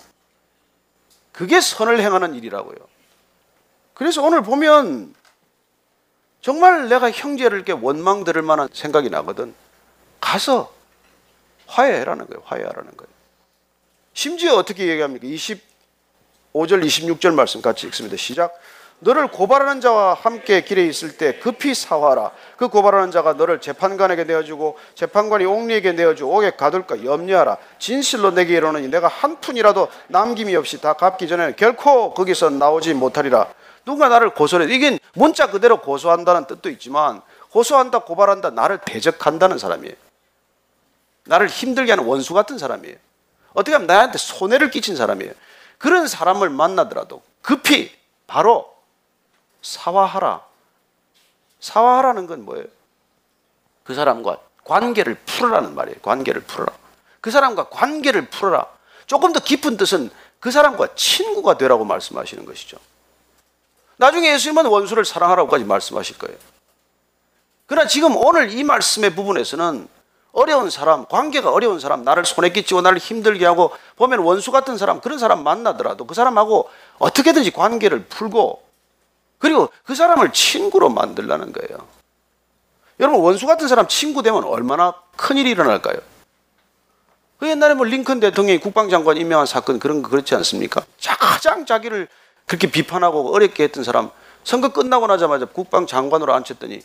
[1.32, 2.78] 그게 선을 행하는 일이라고요.
[3.96, 5.16] 그래서 오늘 보면
[6.42, 9.56] 정말 내가 형제를 이렇게 원망 들을 만한 생각이 나거든.
[10.20, 10.72] 가서
[11.66, 12.44] 화해하라는 거예요.
[12.46, 13.12] 화해하라는 거예요.
[14.14, 15.26] 심지어 어떻게 얘기합니까?
[16.54, 18.18] 25절, 26절 말씀 같이 읽습니다.
[18.18, 18.54] 시작.
[19.04, 22.32] 너를 고발하는 자와 함께 길에 있을 때 급히 사화하라.
[22.58, 27.58] 그 고발하는 자가 너를 재판관에게 내어주고 재판관이 옥리에게 내어주고 옥에 가둘까 염려하라.
[27.80, 33.48] 진실로 내게 이르노니 내가 한 푼이라도 남김이 없이 다 갚기 전에는 결코 거기서 나오지 못하리라.
[33.86, 34.72] 누가 나를 고소해.
[34.72, 39.96] 이게 문자 그대로 고소한다는 뜻도 있지만 고소한다, 고발한다, 나를 대적한다는 사람이에요.
[41.26, 42.98] 나를 힘들게 하는 원수 같은 사람이에요.
[43.54, 45.34] 어떻게 하면 나한테 손해를 끼친 사람이에요.
[45.82, 47.92] 그런 사람을 만나더라도 급히
[48.28, 48.72] 바로
[49.64, 50.42] 사화하라.
[51.60, 52.66] 사화하라는 건 뭐예요?
[53.84, 55.98] 그 사람과 관계를 풀어라는 말이에요.
[56.04, 56.72] 관계를 풀어라.
[57.20, 58.68] 그 사람과 관계를 풀어라.
[59.08, 62.78] 조금 더 깊은 뜻은 그 사람과 친구가 되라고 말씀하시는 것이죠.
[63.98, 66.38] 나중에 예수님은 원수를 사랑하라고까지 말씀하실 거예요.
[67.66, 69.88] 그러나 지금 오늘 이 말씀의 부분에서는
[70.34, 75.02] 어려운 사람, 관계가 어려운 사람, 나를 손에 끼치고 나를 힘들게 하고 보면 원수 같은 사람,
[75.02, 76.70] 그런 사람 만나더라도 그 사람하고
[77.00, 78.64] 어떻게든지 관계를 풀고
[79.40, 81.88] 그리고 그 사람을 친구로 만들라는 거예요.
[83.00, 85.98] 여러분, 원수 같은 사람 친구 되면 얼마나 큰일이 일어날까요?
[87.40, 90.86] 그 옛날에 뭐 링컨 대통령이 국방장관 임명한 사건 그런 거 그렇지 않습니까?
[91.20, 92.08] 가장 자기를
[92.46, 94.12] 그렇게 비판하고 어렵게 했던 사람
[94.44, 96.82] 선거 끝나고 나자마자 국방장관으로 앉혔더니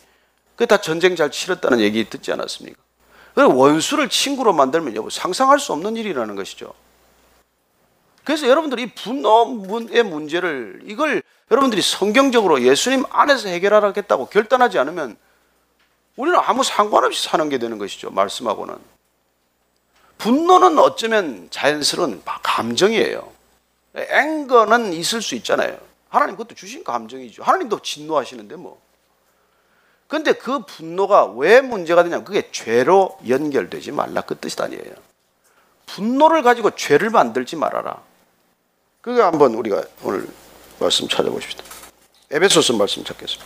[0.55, 2.86] 그게 다 전쟁 잘 치렀다는 얘기 듣지 않았습니까?
[3.37, 6.73] 그리고 원수를 친구로 만들면 여보 상상할 수 없는 일이라는 것이죠.
[8.23, 11.21] 그래서 여러분들이 이 분노의 문제를 이걸
[11.51, 15.17] 여러분들이 성경적으로 예수님 안에서 해결하겠다고 결단하지 않으면
[16.15, 18.09] 우리는 아무 상관없이 사는 게 되는 것이죠.
[18.09, 18.75] 말씀하고는.
[20.17, 23.31] 분노는 어쩌면 자연스러운 감정이에요.
[23.93, 25.77] 앵거는 있을 수 있잖아요.
[26.09, 27.43] 하나님 그것도 주신 감정이죠.
[27.43, 28.81] 하나님도 진노하시는데 뭐.
[30.07, 34.93] 근데 그 분노가 왜 문제가 되냐면 그게 죄로 연결되지 말라 그 뜻이 아니에요.
[35.85, 38.01] 분노를 가지고 죄를 만들지 말아라.
[39.01, 40.27] 그게 한번 우리가 오늘
[40.79, 41.63] 말씀 찾아보십시다.
[42.31, 43.45] 에베소서 말씀 찾겠습니다.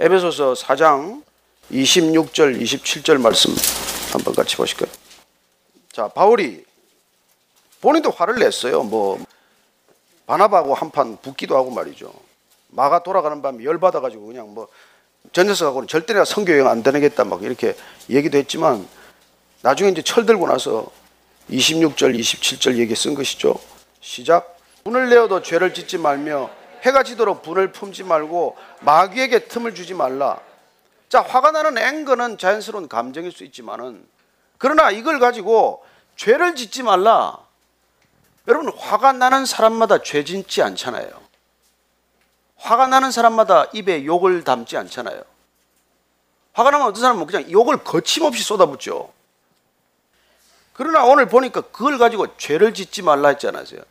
[0.00, 1.22] 에베소서 4장
[1.70, 3.54] 26절, 27절 말씀
[4.12, 4.90] 한번 같이 보실까요?
[5.92, 6.64] 자, 바울이
[7.80, 8.82] 본인도 화를 냈어요.
[8.82, 9.18] 뭐
[10.26, 12.12] 바나바하고 한판 붙기도 하고 말이죠.
[12.68, 14.68] 마가 돌아가는 밤에 열받아가지고 그냥 뭐
[15.32, 17.76] 전녀석하고는 절대 내가 성교 여행 안 다니겠다 막 이렇게
[18.08, 18.86] 얘기도 했지만
[19.62, 20.86] 나중에 이제 철들고 나서
[21.50, 23.56] 26절, 27절 얘기 쓴 것이죠.
[24.00, 24.58] 시작.
[24.84, 26.50] 분을 내어도 죄를 짓지 말며
[26.82, 30.38] 해가 지도록 분을 품지 말고 마귀에게 틈을 주지 말라.
[31.08, 34.04] 자, 화가 나는 앵거는 자연스러운 감정일 수 있지만은
[34.58, 35.84] 그러나 이걸 가지고
[36.16, 37.38] 죄를 짓지 말라.
[38.46, 41.23] 여러분, 화가 나는 사람마다 죄 짓지 않잖아요.
[42.64, 45.22] 화가 나는 사람마다 입에 욕을 담지 않잖아요.
[46.54, 49.12] 화가 나면 어떤 사람은 그냥 욕을 거침없이 쏟아붓죠.
[50.72, 53.82] 그러나 오늘 보니까 그걸 가지고 죄를 짓지 말라 했지 않았어요.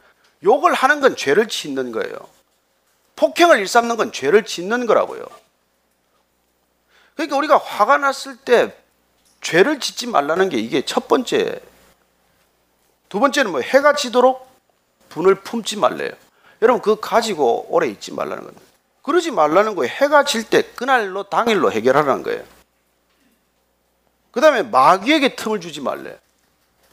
[0.43, 2.15] 욕을 하는 건 죄를 짓는 거예요.
[3.15, 5.23] 폭행을 일삼는 건 죄를 짓는 거라고요.
[7.13, 8.75] 그러니까 우리가 화가 났을 때
[9.41, 11.61] 죄를 짓지 말라는 게 이게 첫 번째.
[13.07, 14.49] 두 번째는 뭐 해가 지도록
[15.09, 16.11] 분을 품지 말래요.
[16.63, 18.61] 여러분 그거 가지고 오래 있지 말라는 겁니다.
[19.03, 19.91] 그러지 말라는 거예요.
[19.93, 22.41] 해가 질 때 그날로 당일로 해결하라는 거예요.
[24.31, 26.17] 그 다음에 마귀에게 틈을 주지 말래.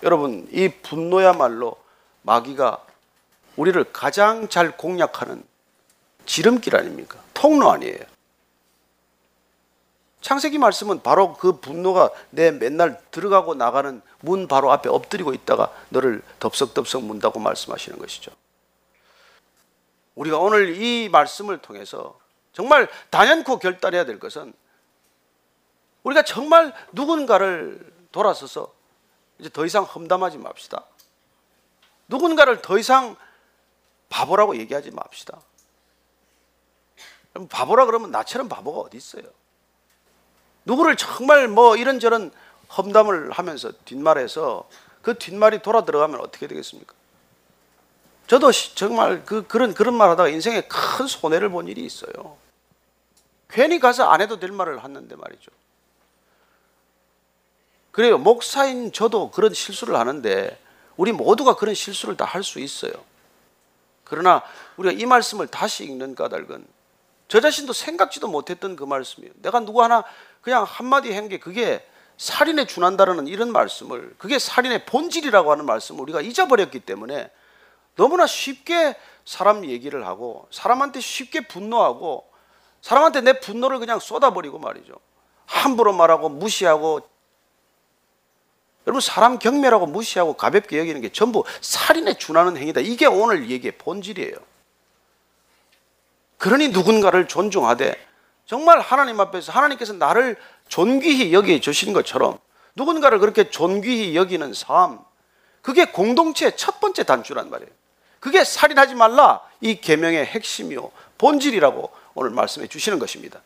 [0.02, 1.76] 여러분 이 분노야말로
[2.22, 2.84] 마귀가
[3.56, 5.42] 우리를 가장 잘 공략하는
[6.26, 7.18] 지름길 아닙니까?
[7.32, 7.98] 통로 아니에요.
[10.20, 16.22] 창세기 말씀은 바로 그 분노가 내 맨날 들어가고 나가는 문 바로 앞에 엎드리고 있다가 너를
[16.40, 18.32] 덥석덥석 문다고 말씀하시는 것이죠.
[20.20, 22.18] 우리가 오늘 이 말씀을 통해서
[22.52, 24.52] 정말 단연코 결단해야 될 것은
[26.02, 28.70] 우리가 정말 누군가를 돌아서서
[29.38, 30.84] 이제 더 이상 험담하지 맙시다.
[32.08, 33.16] 누군가를 더 이상
[34.10, 35.40] 바보라고 얘기하지 맙시다.
[37.48, 39.22] 바보라 그러면 나처럼 바보가 어디 있어요?
[40.66, 42.30] 누구를 정말 뭐 이런저런
[42.76, 44.68] 험담을 하면서 뒷말에서
[45.00, 46.99] 그 뒷말이 돌아 들어가면 어떻게 되겠습니까?
[48.30, 52.38] 저도 정말 그 그런 그런 말 하다가 인생에 큰 손해를 본 일이 있어요.
[53.48, 55.50] 괜히 가서 안 해도 될 말을 했는데 말이죠.
[57.90, 58.18] 그래요.
[58.18, 60.56] 목사인 저도 그런 실수를 하는데
[60.96, 62.92] 우리 모두가 그런 실수를 다 할 수 있어요.
[64.04, 64.44] 그러나
[64.76, 66.64] 우리가 이 말씀을 다시 읽는 까닭은
[67.26, 69.32] 저 자신도 생각지도 못했던 그 말씀이에요.
[69.42, 70.04] 내가 누구 하나
[70.40, 71.84] 그냥 한마디 한 게 그게
[72.16, 77.28] 살인에 준한다는 이런 말씀을 그게 살인의 본질이라고 하는 말씀을 우리가 잊어버렸기 때문에
[78.00, 78.96] 너무나 쉽게
[79.26, 82.24] 사람 얘기를 하고 사람한테 쉽게 분노하고
[82.80, 84.94] 사람한테 내 분노를 그냥 쏟아버리고 말이죠.
[85.44, 87.02] 함부로 말하고 무시하고
[88.86, 92.80] 여러분 사람 경멸하고 무시하고 가볍게 여기는 게 전부 살인에 준하는 행위다.
[92.80, 94.34] 이게 오늘 얘기의 본질이에요.
[96.38, 97.94] 그러니 누군가를 존중하되
[98.46, 100.36] 정말 하나님 앞에서 하나님께서 나를
[100.68, 102.38] 존귀히 여겨 주신 것처럼
[102.76, 105.00] 누군가를 그렇게 존귀히 여기는 삶
[105.60, 107.79] 그게 공동체의 첫 번째 단추란 말이에요.
[108.20, 113.40] 그게 살인하지 말라 이 계명의 핵심이요 본질이라고 오늘 말씀해 주시는 것입니다.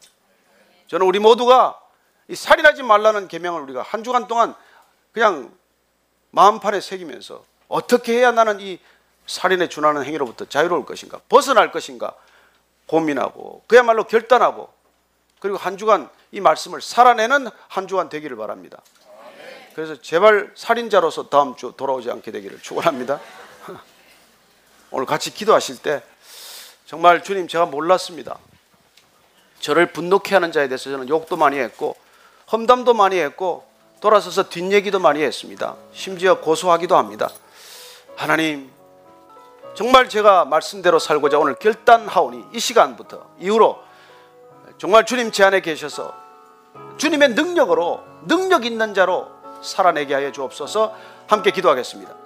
[0.89, 1.81] 저는 우리 모두가
[2.29, 4.55] 이 살인하지 말라는 계명을 우리가 한 주간 동안
[5.13, 5.53] 그냥
[6.31, 8.79] 마음판에 새기면서 어떻게 해야 나는 이
[9.27, 12.15] 살인에 준하는 행위로부터 자유로울 것인가 벗어날 것인가
[12.87, 14.73] 고민하고 그야말로 결단하고
[15.41, 18.81] 그리고 한 주간 이 말씀을 살아내는 한 주간 되기를 바랍니다.
[19.75, 23.21] 그래서 제발 살인자로서 다음 주 돌아오지 않게 되기를 축원합니다.
[24.95, 26.03] 오늘 같이 기도하실 때
[26.87, 28.39] 정말 주님 제가 몰랐습니다.
[29.59, 31.97] 저를 분노케 하는 자에 대해서 저는 욕도 많이 했고
[32.53, 33.67] 험담도 많이 했고
[34.01, 35.75] 돌아서서 뒷얘기도 많이 했습니다.
[35.93, 37.29] 심지어 고소하기도 합니다.
[38.15, 38.71] 하나님
[39.75, 43.83] 정말 제가 말씀대로 살고자 오늘 결단하오니 이 시간부터 이후로
[44.79, 46.15] 정말 주님 제 안에 계셔서
[46.99, 49.29] 주님의 능력으로 능력 있는 자로
[49.61, 50.95] 살아내게 하여 주옵소서
[51.27, 52.24] 함께 기도하겠습니다.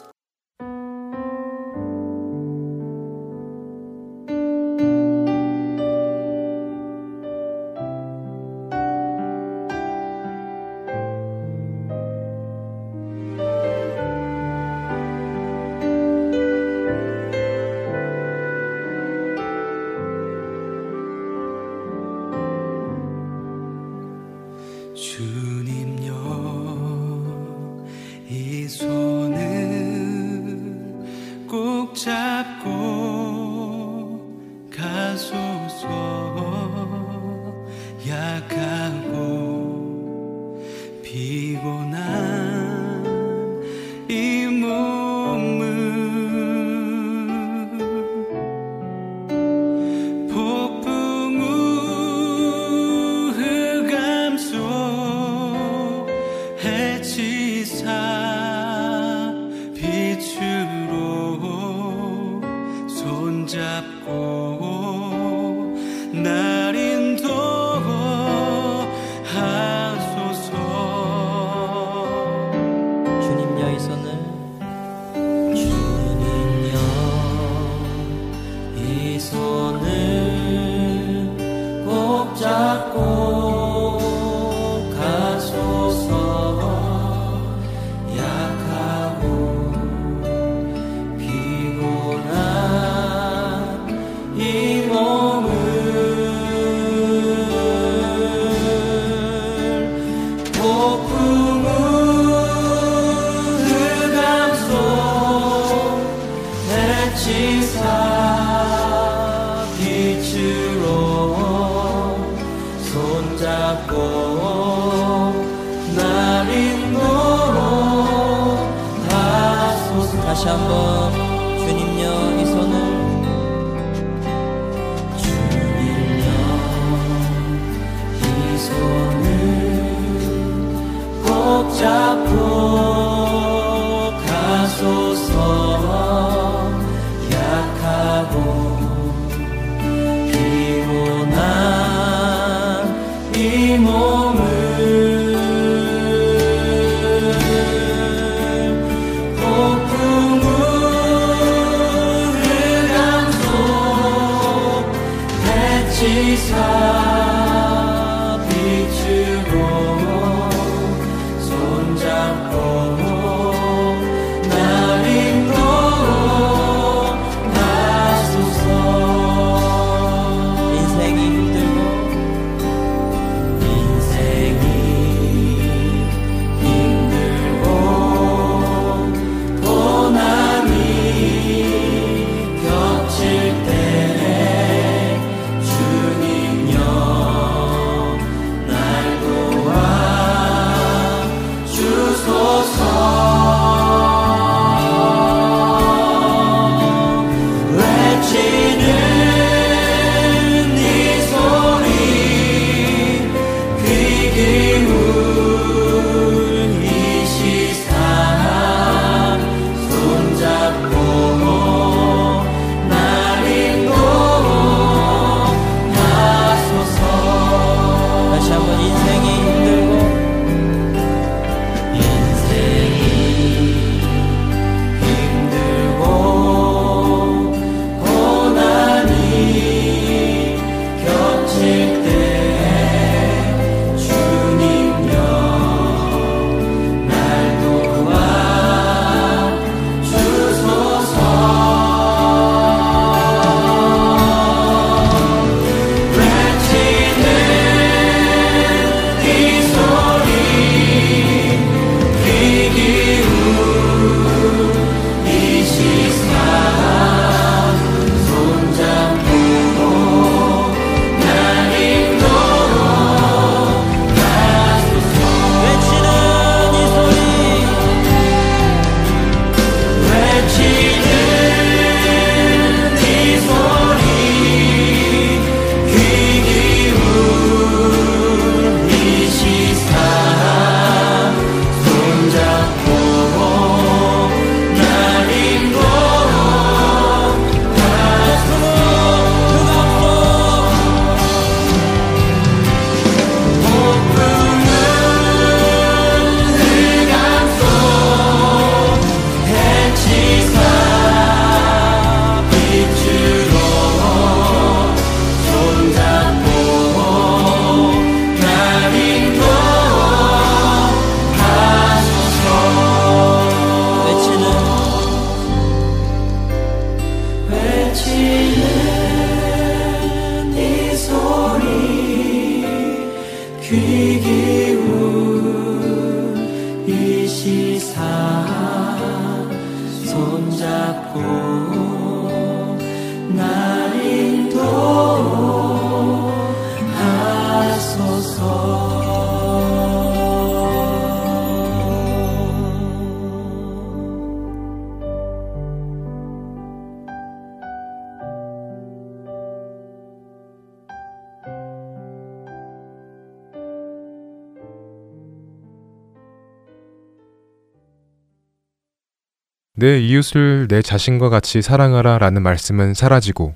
[359.79, 363.55] 내 이웃을 내 자신과 같이 사랑하라 라는 말씀은 사라지고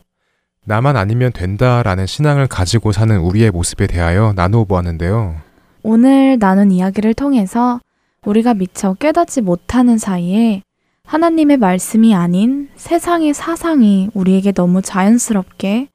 [0.64, 5.40] 나만 아니면 된다 라는 신앙을 가지고 사는 우리의 모습에 대하여 나누어 보았는데요.
[5.82, 7.80] 오늘 나눈 이야기를 통해서
[8.24, 10.62] 우리가 미처 깨닫지 못하는 사이에
[11.04, 15.88] 하나님의 말씀이 아닌 세상의 사상이 우리에게 너무 자연스럽게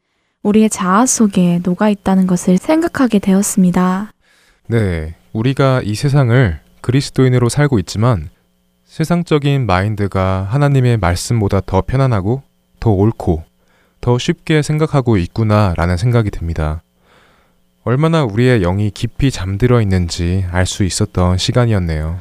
[0.44, 4.12] 우리의 자아 속에 녹아 있다는 것을 생각하게 되었습니다.
[4.68, 8.30] 네, 우리가 이 세상을 그리스도인으로 살고 있지만
[8.98, 12.42] 세상적인 마인드가 하나님의 말씀보다 더 편안하고
[12.80, 13.44] 더 옳고
[14.02, 16.82] 더 쉽게 생각하고 있구나라는 생각이 듭니다.
[17.84, 22.18] 얼마나 우리의 영이 깊이 잠들어 있는지 알 수 있었던 시간이었네요.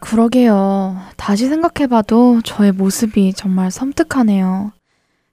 [0.00, 0.96] 그러게요.
[1.18, 4.72] 다시 생각해봐도 저의 모습이 정말 섬뜩하네요.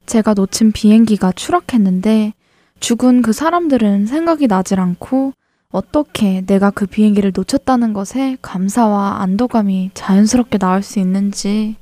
[0.08, 2.34] 제가 놓친 비행기가 추락했는데
[2.82, 5.32] 죽은 그 사람들은 생각이 나질 않고
[5.72, 11.76] 어떻게 내가 그 비행기를 놓쳤다는 것에 감사와 안도감이 자연스럽게 나올 수 있는지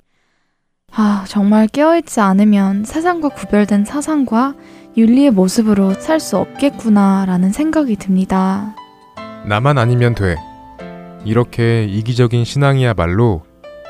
[0.93, 4.55] 아, 정말 깨어있지 않으면 세상과 구별된 사상과
[4.97, 8.75] 윤리의 모습으로 살 수 없겠구나라는 생각이 듭니다.
[9.45, 10.35] 나만 아니면 돼.
[11.23, 13.43] 이렇게 이기적인 신앙이야말로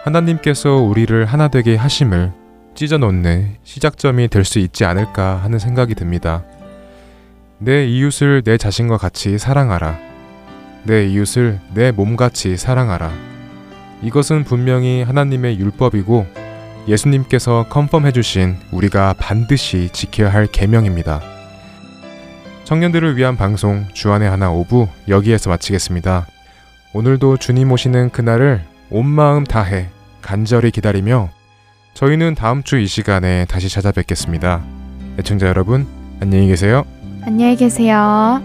[0.04, 2.34] 하나님께서 우리를 하나 되게 하심을
[2.76, 6.44] 찢어놓는 시작점이 될 수 있지 않을까 하는 생각이 듭니다.
[7.60, 9.98] 내 이웃을 내 자신과 같이 사랑하라.
[10.84, 13.12] 내 이웃을 내 몸같이 사랑하라.
[14.04, 16.28] 이것은 분명히 하나님의 율법이고
[16.88, 21.22] 예수님께서 컨펌해 주신 우리가 반드시 지켜야 할 계명입니다.
[22.64, 26.28] 청년들을 위한 방송 주안의 하나 오부 여기에서 마치겠습니다.
[26.94, 29.88] 오늘도 주님 오시는 그날을 온 마음 다해
[30.22, 31.30] 간절히 기다리며
[31.94, 34.64] 저희는 다음 주 이 시간에 다시 찾아뵙겠습니다.
[35.20, 35.88] 애청자 여러분,
[36.22, 36.86] 안녕히 계세요.
[37.28, 38.42] 안녕히 계세요.